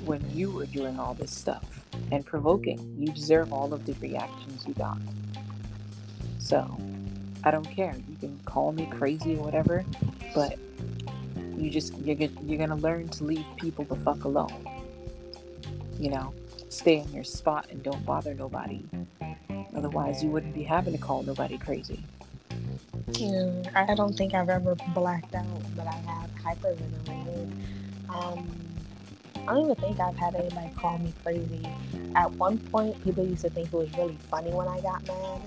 [0.06, 2.95] when you were doing all this stuff and provoking?
[2.98, 4.98] You deserve all of the reactions you got.
[6.39, 6.78] So,
[7.43, 7.95] I don't care.
[8.10, 9.86] You can call me crazy or whatever,
[10.34, 10.58] but
[11.58, 14.68] you just you're you're gonna learn to leave people the fuck alone.
[15.99, 16.34] You know,
[16.70, 18.84] stay in your spot and don't bother nobody.
[19.76, 22.03] Otherwise, you wouldn't be having to call nobody crazy.
[23.76, 25.45] I don't think I've ever blacked out,
[25.76, 27.51] but I have hyperventilated.
[28.10, 28.47] Um,
[29.47, 31.68] I don't even think I've had anybody call me crazy.
[32.16, 35.41] At one point, people used to think it was really funny when I got mad.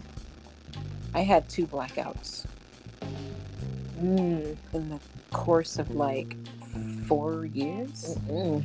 [1.15, 2.47] I had two blackouts
[4.01, 4.57] Mm.
[4.73, 4.99] in the
[5.31, 6.37] course of like
[7.07, 8.17] four years.
[8.29, 8.65] Mm.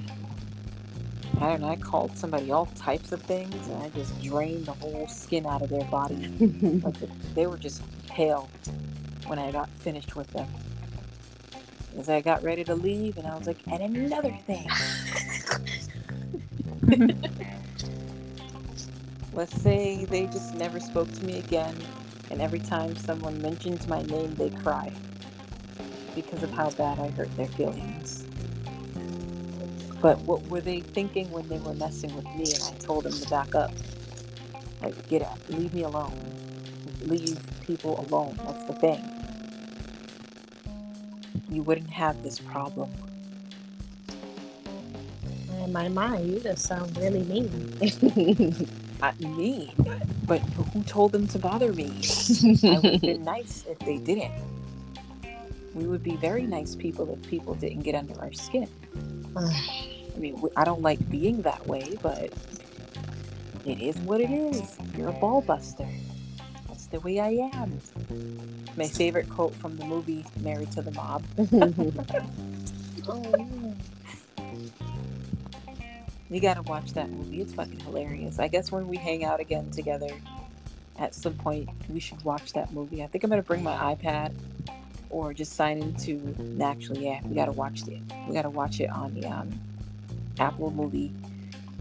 [1.42, 1.68] I don't know.
[1.68, 5.62] I called somebody all types of things, and I just drained the whole skin out
[5.62, 6.16] of their body.
[6.84, 6.96] like
[7.34, 8.50] they were just pale
[9.28, 10.48] when I got finished with them.
[11.98, 14.70] As I got ready to leave, and I was like, and another thing.
[19.34, 21.76] Let's say they just never spoke to me again,
[22.30, 24.94] and every time someone mentions my name, they cry
[26.16, 28.26] because of how bad I hurt their feelings.
[30.02, 33.14] But what were they thinking when they were messing with me and I told them
[33.14, 33.74] to back up?
[34.82, 36.32] Like, get out, leave me alone.
[37.02, 38.40] Leave people alone.
[38.46, 39.04] That's the thing.
[41.50, 42.92] You wouldn't have this problem.
[45.64, 47.80] In my mind, you just sound really mean.
[49.02, 49.74] I mean,
[50.24, 52.02] but who told them to bother me?
[52.64, 54.34] I would have been nice if they didn't.
[55.76, 58.70] We would be very nice people if people didn't get under our skin.
[59.38, 62.32] I mean, I don't like being that way, but
[63.66, 64.78] it is what it is.
[64.98, 65.88] You're a ball buster.
[66.70, 67.82] That's the way I am.
[68.78, 71.24] My favorite quote from the movie Married to the Mob.
[73.10, 73.74] oh, yeah.
[76.30, 77.42] You gotta watch that movie.
[77.42, 78.40] It's fucking hilarious.
[78.40, 80.10] I guess when we hang out again together
[80.98, 83.04] at some point, we should watch that movie.
[83.04, 84.34] I think I'm gonna bring my iPad
[85.16, 86.36] or just sign into.
[86.40, 88.02] naturally yeah, we gotta watch it.
[88.28, 89.50] We gotta watch it on the um,
[90.40, 91.14] Apple movie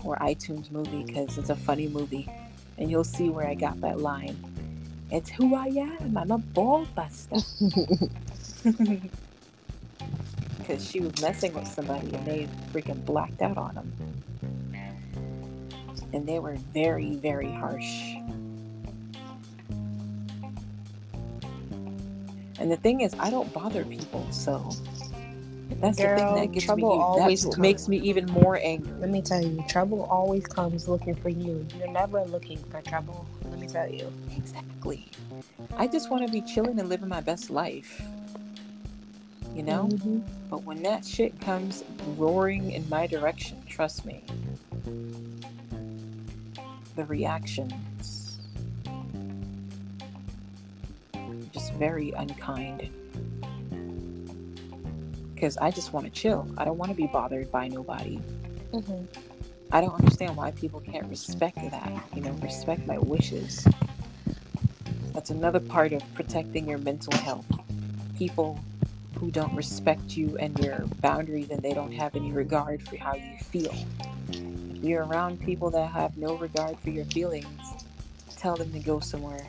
[0.05, 2.31] or iTunes movie because it's a funny movie,
[2.79, 4.39] and you'll see where I got that line.
[5.11, 6.17] It's who I am.
[6.17, 7.37] I'm a ball buster.
[10.59, 13.93] Because she was messing with somebody and they freaking blacked out on him
[16.15, 18.15] and they were very, very harsh.
[22.59, 24.71] And the thing is, I don't bother people, so
[25.81, 26.61] that's the thing that gets me.
[26.61, 27.59] trouble always That's comes.
[27.59, 28.93] makes me even more angry.
[29.01, 31.67] Let me tell you, trouble always comes looking for you.
[31.77, 33.27] You're never looking for trouble.
[33.45, 34.13] Let me tell you.
[34.37, 35.11] Exactly.
[35.77, 38.01] I just want to be chilling and living my best life.
[39.55, 39.89] You know?
[39.93, 40.23] Mhm.
[40.49, 41.85] But when that shit comes
[42.17, 44.25] roaring in my direction, trust me,
[46.95, 47.73] the reactions
[51.79, 52.91] very unkind.
[55.35, 56.49] Because I just want to chill.
[56.57, 58.21] I don't want to be bothered by nobody.
[58.73, 59.07] Mhm.
[59.73, 61.93] I don't understand why people can't respect that.
[62.15, 63.67] You know, respect my wishes.
[65.13, 67.47] That's another part of protecting your mental health.
[68.17, 68.55] People
[69.15, 72.99] who who don't respect you and your boundaries and they don't have any regard for
[72.99, 73.75] how you feel.
[74.29, 77.61] If you're around people that have no regard for your feelings,
[78.37, 79.49] tell them to go somewhere.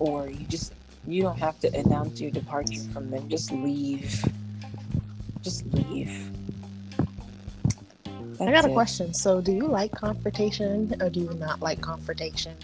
[0.00, 0.72] Or you just
[1.06, 3.28] you don't have to announce your departure from them.
[3.28, 4.24] Just leave.
[5.42, 6.30] Just leave.
[8.40, 9.12] I got a question.
[9.14, 12.56] So, do you like confrontation or do you not like confrontation?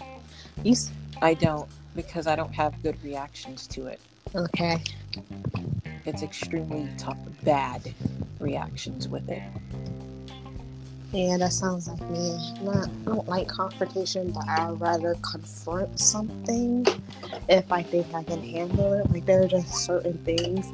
[0.63, 3.99] You s- I don't because I don't have good reactions to it.
[4.35, 4.81] okay?
[6.05, 7.93] It's extremely tough, bad
[8.39, 9.43] reactions with it.
[11.13, 12.37] Yeah, that sounds like me.
[12.61, 16.85] Not, I don't like confrontation, but I'd rather confront something
[17.47, 19.09] if I think I can handle it.
[19.09, 20.67] Like there are just certain things,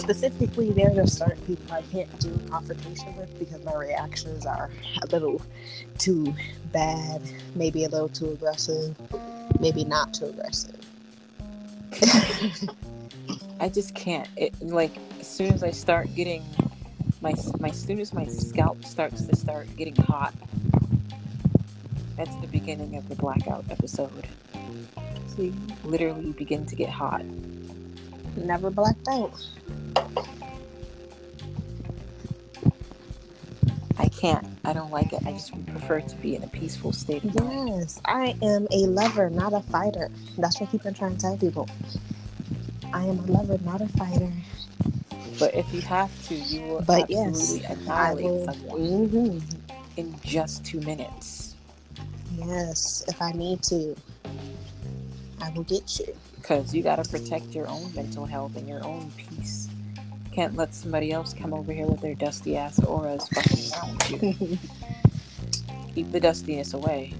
[0.00, 4.70] specifically, there are just certain people I can't do confrontation with because my reactions are
[5.02, 5.42] a little
[5.98, 6.34] too
[6.72, 7.20] bad,
[7.56, 8.94] maybe a little too aggressive,
[9.58, 10.76] maybe not too aggressive.
[13.60, 14.28] I just can't.
[14.36, 16.44] It like as soon as I start getting
[17.20, 20.34] my my as soon as my scalp starts to start getting hot.
[22.16, 24.28] That's the beginning of the blackout episode.
[25.28, 25.54] So you
[25.84, 27.24] literally begin to get hot.
[28.36, 29.32] Never blacked out.
[33.98, 34.46] I can't.
[34.64, 35.20] I don't like it.
[35.26, 37.22] I just prefer to be in a peaceful state.
[37.22, 40.10] Yes, I am a lover, not a fighter.
[40.38, 41.68] That's what I keep on trying to tell people.
[42.92, 44.32] I am a lover, not a fighter.
[45.38, 49.38] But if you have to, you will But absolutely I annihilate someone hmm
[49.96, 51.54] in just two minutes.
[52.32, 53.96] Yes, if I need to,
[55.40, 56.14] I will get you.
[56.36, 59.68] Because you got to protect your own mental health and your own peace.
[60.32, 64.58] Can't let somebody else come over here with their dusty ass auras fucking around you.
[65.94, 67.14] Keep the dustiness away.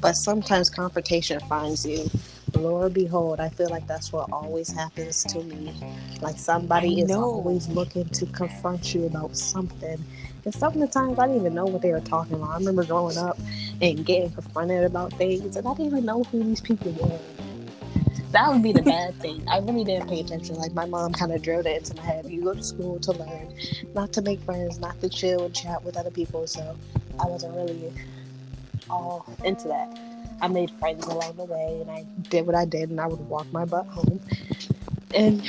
[0.00, 2.10] But sometimes confrontation finds you.
[2.56, 5.74] Lord behold, I feel like that's what always happens to me.
[6.20, 9.98] Like somebody is always looking to confront you about something.
[10.44, 12.50] And some of the times I didn't even know what they were talking about.
[12.50, 13.38] I remember growing up
[13.80, 17.18] and getting confronted about things, and I didn't even know who these people were.
[18.32, 19.46] That would be the bad thing.
[19.48, 20.56] I really didn't pay attention.
[20.56, 22.26] Like my mom kind of drilled it into my head.
[22.26, 23.54] You go to school to learn,
[23.94, 26.46] not to make friends, not to chill and chat with other people.
[26.46, 26.76] So
[27.18, 27.92] I wasn't really
[28.90, 30.13] all into that.
[30.44, 33.18] I made friends along the way, and I did what I did, and I would
[33.30, 34.20] walk my butt home.
[35.14, 35.42] And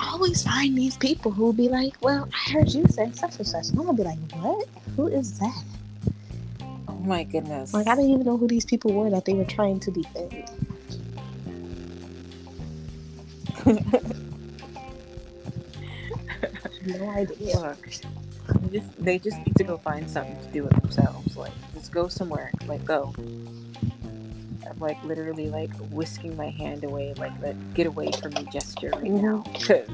[0.00, 3.46] I always find these people who be like, "Well, I heard you say such and
[3.46, 4.66] such," and I'm gonna be like, "What?
[4.96, 5.62] Who is that?"
[6.88, 7.72] Oh my goodness.
[7.72, 10.44] Like I didn't even know who these people were that they were trying to defend.
[16.86, 17.58] No idea.
[17.58, 17.86] Look,
[18.62, 21.36] they just, they just need to go find something to do with themselves.
[21.36, 22.50] Like, just go somewhere.
[22.66, 23.14] Like, go.
[24.70, 28.90] I'm like literally like whisking my hand away, like that get away from me gesture
[28.90, 29.26] right mm-hmm.
[29.26, 29.44] now.
[29.52, 29.88] Because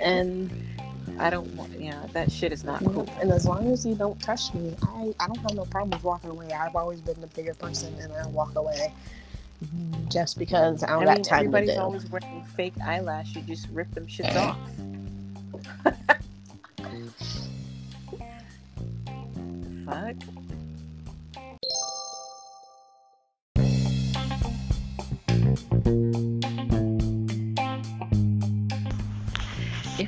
[0.00, 0.50] And
[1.18, 2.94] I don't want, yeah, that shit is not mm-hmm.
[2.94, 3.08] cool.
[3.20, 6.04] and as long as you don't touch me, I I don't have no problem with
[6.04, 6.52] walking away.
[6.52, 8.92] I've always been the bigger person, and I walk away
[10.08, 11.80] just because I don't I got mean, time to everybody's do.
[11.80, 13.34] always wearing fake eyelash.
[13.34, 14.40] You just rip them shits eh.
[14.40, 14.58] off.
[19.86, 20.43] Fuck.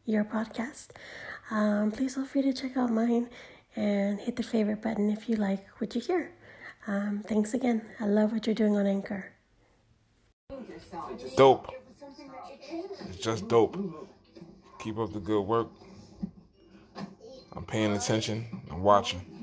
[0.05, 0.89] your podcast.
[1.51, 3.31] Um, please feel free to check out mine
[3.75, 6.33] and hit the favorite button if you like what you hear.
[6.87, 7.81] Um, thanks again.
[7.99, 9.34] I love what you're doing on Anchor.
[11.37, 11.73] Dope.
[13.09, 13.77] It's just dope.
[14.79, 15.69] Keep up the good work.
[17.53, 18.47] I'm paying attention.
[18.71, 19.34] I'm watching.